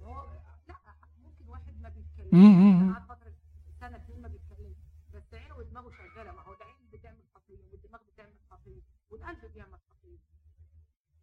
لا 0.00 0.94
ممكن 1.18 1.48
واحد 1.48 1.80
ما 1.82 1.88
بيتكلمش. 1.88 2.94
قعد 2.94 3.04
فترة 3.08 3.32
سنة 3.80 3.96
اتنين 3.96 4.22
ما 4.22 4.28
بيتكلمش 4.28 4.76
بس 5.14 5.34
عينه 5.34 5.54
ودماغه 5.56 5.90
شغالة 5.90 6.32
ما 6.32 6.42
هو 6.42 6.54
العين 6.54 6.88
بتعمل 6.92 7.24
خطية 7.34 7.70
والدماغ 7.72 8.00
بتعمل 8.02 8.38
خطية 8.50 8.80
والقلب 9.10 9.44
بيعمل 9.52 9.78
خطية 9.90 10.18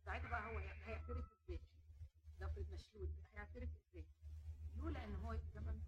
ساعتها 0.05 0.29
بقى 0.29 0.45
هو 0.53 0.57
هيعترف 0.57 1.25
إزاي؟ 1.43 1.59
هيعترف 3.33 3.69
إزاي؟ 3.75 4.05
إن 4.75 5.15
هو 5.15 5.29
قلت 5.29 5.57
من 5.57 5.79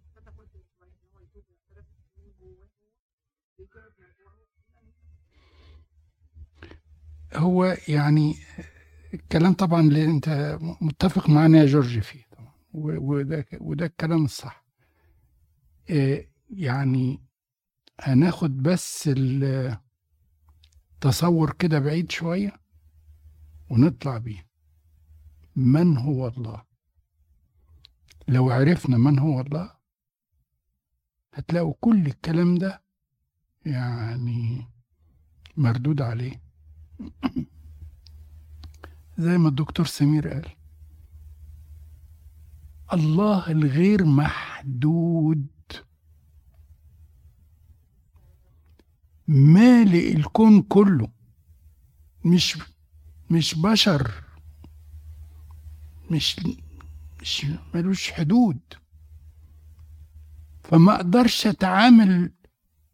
شوية 0.78 0.90
إن 1.02 1.10
هو 1.14 1.20
يتوب 1.20 1.44
ويعترف 1.70 1.86
من 2.18 2.32
جواه 2.40 2.68
جواه 3.58 4.44
هو 7.34 7.76
يعني 7.88 8.36
الكلام 9.14 9.52
طبعا 9.52 9.80
اللي 9.80 10.04
أنت 10.04 10.58
متفق 10.80 11.28
معنا 11.30 11.58
يا 11.58 11.66
جورج 11.66 11.98
فيه 11.98 12.24
طبعا 12.36 12.52
وده 12.74 13.46
وده 13.60 13.86
الكلام 13.86 14.24
الصح. 14.24 14.64
إيه، 15.90 16.30
يعني 16.50 17.22
هناخد 18.00 18.62
بس 18.62 19.10
التصور 20.94 21.52
كده 21.52 21.78
بعيد 21.78 22.10
شوية 22.10 22.52
ونطلع 23.70 24.18
بيه. 24.18 24.47
من 25.58 25.96
هو 25.96 26.28
الله؟ 26.28 26.62
لو 28.28 28.50
عرفنا 28.50 28.98
من 28.98 29.18
هو 29.18 29.40
الله 29.40 29.70
هتلاقوا 31.34 31.74
كل 31.80 32.06
الكلام 32.06 32.54
ده 32.54 32.82
يعني 33.66 34.66
مردود 35.56 36.02
عليه. 36.02 36.42
زي 39.18 39.38
ما 39.38 39.48
الدكتور 39.48 39.86
سمير 39.86 40.28
قال 40.28 40.48
الله 42.92 43.50
الغير 43.50 44.04
محدود. 44.04 45.46
مالئ 49.28 50.16
الكون 50.16 50.62
كله 50.62 51.08
مش 52.24 52.58
مش 53.30 53.54
بشر. 53.54 54.27
مش 56.10 56.36
مش 57.20 57.46
ملوش 57.74 58.10
حدود. 58.12 58.58
فما 60.64 60.94
أقدرش 60.94 61.46
أتعامل 61.46 62.32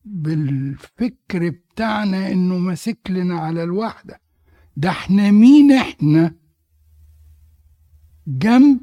بالفكر 0.04 1.48
بتاعنا 1.50 2.32
إنه 2.32 2.58
ماسك 2.58 2.98
لنا 3.10 3.38
على 3.38 3.62
الوحدة. 3.62 4.20
ده 4.76 4.90
إحنا 4.90 5.30
مين 5.30 5.72
إحنا؟ 5.72 6.34
جنب 8.26 8.80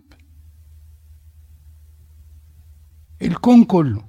الكون 3.21 3.63
كله. 3.63 4.07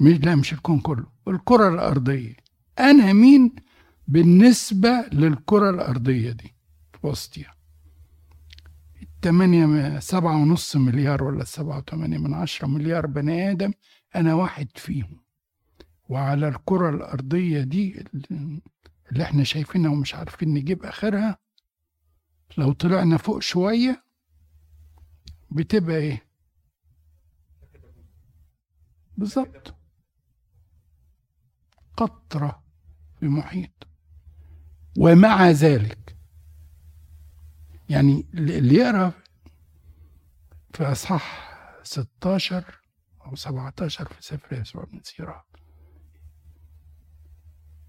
مش 0.00 0.12
لا 0.18 0.34
مش 0.34 0.52
الكون 0.52 0.80
كله 0.80 1.06
الكرة 1.28 1.68
الأرضية. 1.68 2.36
أنا 2.78 3.12
مين 3.12 3.52
بالنسبة 4.08 5.08
للكرة 5.12 5.70
الأرضية 5.70 6.32
دي؟ 6.32 6.54
وسطيها 7.02 7.54
8 9.22 9.98
7 10.00 10.36
ونص 10.36 10.76
مليار 10.76 11.24
ولا 11.24 11.44
7 11.44 11.80
8 11.80 12.18
من 12.18 12.34
عشرة 12.34 12.66
مليار 12.68 13.06
بني 13.06 13.50
آدم 13.50 13.72
أنا 14.16 14.34
واحد 14.34 14.68
فيهم. 14.76 15.20
وعلى 16.08 16.48
الكرة 16.48 16.90
الأرضية 16.90 17.60
دي 17.60 18.04
اللي 19.12 19.22
إحنا 19.22 19.44
شايفينها 19.44 19.90
ومش 19.90 20.14
عارفين 20.14 20.54
نجيب 20.54 20.84
آخرها 20.84 21.38
لو 22.58 22.72
طلعنا 22.72 23.16
فوق 23.16 23.38
شوية 23.38 24.04
بتبقى 25.50 25.96
إيه؟ 25.96 26.22
بالظبط. 29.16 29.74
قطرة 31.96 32.62
في 33.20 33.26
محيط. 33.28 33.86
ومع 34.98 35.50
ذلك 35.50 36.17
يعني 37.88 38.26
اللي 38.34 38.74
يقرأ 38.74 39.12
في 40.74 40.82
أصحاح 40.84 41.48
16 41.82 42.64
أو 43.26 43.34
17 43.34 44.04
في 44.04 44.22
سفر 44.22 44.60
يسوع 44.60 44.84
بن 44.84 45.00
سيرا 45.02 45.44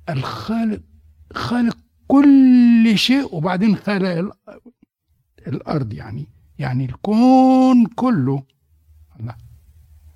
الخالق 0.10 0.82
خالق 1.34 1.78
كل 2.08 2.93
شيء 2.95 3.36
وبعدين 3.36 3.76
خلق 3.76 4.36
الأرض 5.47 5.93
يعني 5.93 6.28
يعني 6.60 6.86
الكون 6.86 7.86
كله. 7.86 8.43
لا 9.20 9.38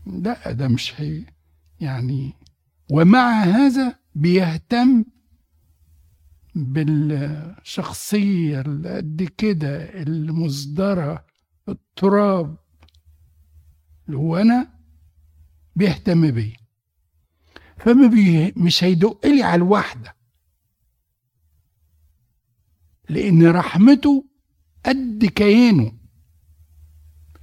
لا 0.06 0.52
ده 0.52 0.68
مش 0.68 1.02
هي 1.02 1.26
يعني 1.80 2.34
ومع 2.92 3.44
هذا 3.44 3.96
بيهتم 4.16 5.06
بالشخصية 6.56 8.22
اللي 8.62 8.98
قد 8.98 9.24
كده 9.38 10.02
المصدرة 10.02 11.26
التراب 11.70 12.58
اللي 14.08 14.18
هو 14.18 14.38
أنا 14.38 14.80
بيهتم 15.76 16.32
بيه. 16.32 16.56
فما 17.78 18.08
بي 18.08 18.54
مش 18.58 18.84
هيدق 18.84 19.26
لي 19.26 19.44
على 19.44 19.56
الواحدة. 19.56 20.16
لأن 23.10 23.48
رحمته 23.48 24.26
قد 24.86 25.26
كيانه. 25.26 25.98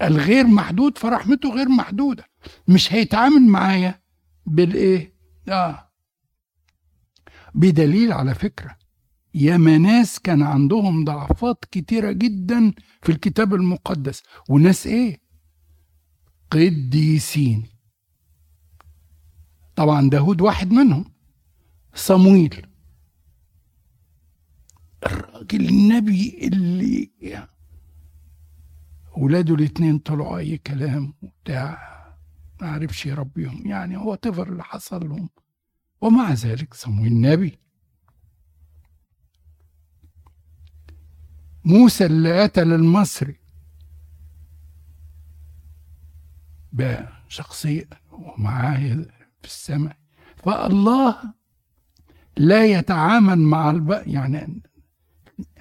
الغير 0.02 0.46
محدود 0.46 0.98
فرحمته 0.98 1.54
غير 1.54 1.68
محدودة. 1.68 2.24
مش 2.68 2.92
هيتعامل 2.92 3.42
معايا 3.42 4.02
بالإيه؟ 4.46 5.14
آه. 5.48 5.90
بدليل 7.54 8.12
على 8.12 8.34
فكرة. 8.34 8.79
ياما 9.34 9.78
ناس 9.78 10.18
كان 10.18 10.42
عندهم 10.42 11.04
ضعفات 11.04 11.64
كتيرة 11.70 12.12
جدا 12.12 12.72
في 13.02 13.12
الكتاب 13.12 13.54
المقدس. 13.54 14.22
وناس 14.48 14.86
إيه؟ 14.86 15.20
قديسين. 16.50 17.66
طبعا 19.76 20.10
داود 20.10 20.40
واحد 20.40 20.72
منهم 20.72 21.04
صمويل. 21.94 22.66
الراجل 25.06 25.68
النبي 25.68 26.38
اللي 26.42 27.10
ولاده 29.16 29.54
الاتنين 29.54 29.98
طلعوا 29.98 30.38
أي 30.38 30.58
كلام 30.58 31.14
وبتاع. 31.22 31.90
ما 32.60 32.68
عرفش 32.68 33.06
يربيهم 33.06 33.66
يعني 33.66 33.96
هو 33.96 34.14
تفر 34.14 34.48
اللي 34.52 34.64
حصل 34.64 35.08
لهم. 35.08 35.28
ومع 36.00 36.32
ذلك 36.32 36.74
صمويل 36.74 37.20
نبي 37.20 37.58
موسى 41.64 42.06
اللي 42.06 42.42
قتل 42.42 42.72
المصري. 42.72 43.36
بقى 46.72 47.12
شخصية 47.28 47.88
ومعاه 48.12 48.94
في 49.42 49.44
السماء. 49.44 49.96
فالله 50.36 51.16
لا 52.36 52.66
يتعامل 52.66 53.38
مع 53.38 53.70
الب... 53.70 54.02
يعني 54.06 54.62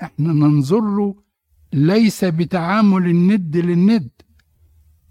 إحنا 0.02 0.34
ننظر 0.34 0.82
له 0.82 1.16
ليس 1.74 2.26
بتعامل 2.26 3.06
الند 3.06 3.58
للند. 3.58 4.10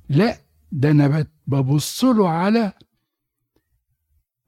لا 0.09 0.39
ده 0.73 0.91
أنا 0.91 1.27
ببص 1.47 2.05
له 2.05 2.29
على 2.29 2.73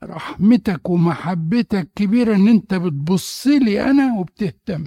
رحمتك 0.03 0.91
ومحبتك 0.91 1.91
كبيرة 1.97 2.35
ان 2.37 2.49
انت 2.49 2.75
بتبص 2.75 3.47
لي 3.47 3.91
أنا 3.91 4.19
وبتهتم. 4.19 4.85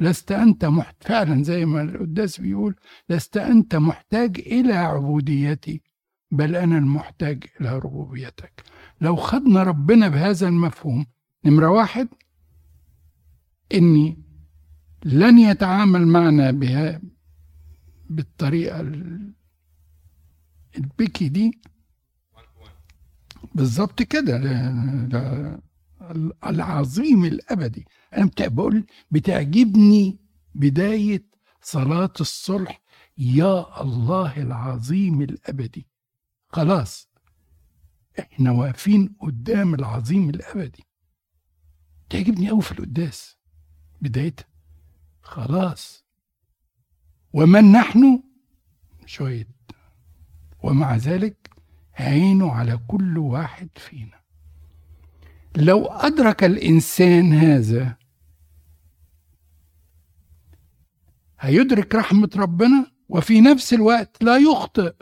لست 0.00 0.32
أنت 0.32 0.64
محت... 0.64 0.96
فعلا 1.00 1.42
زي 1.42 1.64
ما 1.64 1.82
القداس 1.82 2.40
بيقول 2.40 2.74
لست 3.08 3.36
أنت 3.36 3.76
محتاج 3.76 4.38
إلى 4.38 4.72
عبوديتي 4.72 5.82
بل 6.30 6.56
أنا 6.56 6.78
المحتاج 6.78 7.44
إلى 7.60 7.78
ربوبيتك. 7.78 8.62
لو 9.00 9.16
خدنا 9.16 9.62
ربنا 9.62 10.08
بهذا 10.08 10.48
المفهوم 10.48 11.06
نمرة 11.44 11.68
واحد 11.68 12.08
إني 13.74 14.18
لن 15.04 15.38
يتعامل 15.38 16.06
معنا 16.06 16.50
بها 16.50 17.00
بالطريقة 18.10 18.80
البكي 20.76 21.28
دي. 21.28 21.60
بالظبط 23.54 24.02
كده 24.02 24.38
العظيم 26.46 27.24
الأبدي. 27.24 27.86
أنا 28.16 28.30
بقول 28.38 28.86
بتعجبني 29.10 30.18
بداية 30.54 31.24
صلاة 31.62 32.12
الصلح 32.20 32.80
يا 33.18 33.82
الله 33.82 34.36
العظيم 34.42 35.22
الأبدي. 35.22 35.86
خلاص 36.48 37.08
إحنا 38.18 38.50
واقفين 38.50 39.16
قدام 39.20 39.74
العظيم 39.74 40.30
الأبدي. 40.30 40.84
تعجبني 42.10 42.50
قوي 42.50 42.62
في 42.62 42.72
القداس 42.72 43.36
بدايتها. 44.00 44.46
خلاص. 45.22 46.04
ومن 47.32 47.72
نحن؟ 47.72 48.22
شوية. 49.06 49.48
ومع 50.62 50.96
ذلك 50.96 51.50
عينه 51.94 52.52
على 52.52 52.80
كل 52.88 53.18
واحد 53.18 53.68
فينا. 53.76 54.19
لو 55.56 55.86
أدرك 55.86 56.44
الإنسان 56.44 57.32
هذا 57.32 57.96
هيدرك 61.40 61.94
رحمة 61.94 62.30
ربنا 62.36 62.86
وفي 63.08 63.40
نفس 63.40 63.74
الوقت 63.74 64.22
لا 64.24 64.36
يخطئ. 64.36 64.94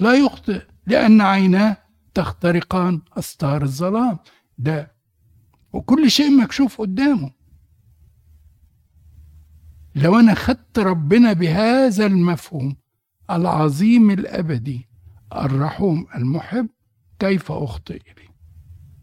لا 0.00 0.14
يخطئ 0.14 0.62
لأن 0.86 1.20
عيناه 1.20 1.76
تخترقان 2.14 3.00
أستار 3.12 3.62
الظلام. 3.62 4.18
ده 4.58 4.92
وكل 5.72 6.10
شيء 6.10 6.30
مكشوف 6.30 6.80
قدامه. 6.80 7.30
لو 9.94 10.18
أنا 10.20 10.34
خدت 10.34 10.78
ربنا 10.78 11.32
بهذا 11.32 12.06
المفهوم 12.06 12.76
العظيم 13.30 14.10
الأبدي 14.10 14.88
الرحوم 15.32 16.06
المحب 16.14 16.68
كيف 17.18 17.52
اليه 17.52 18.21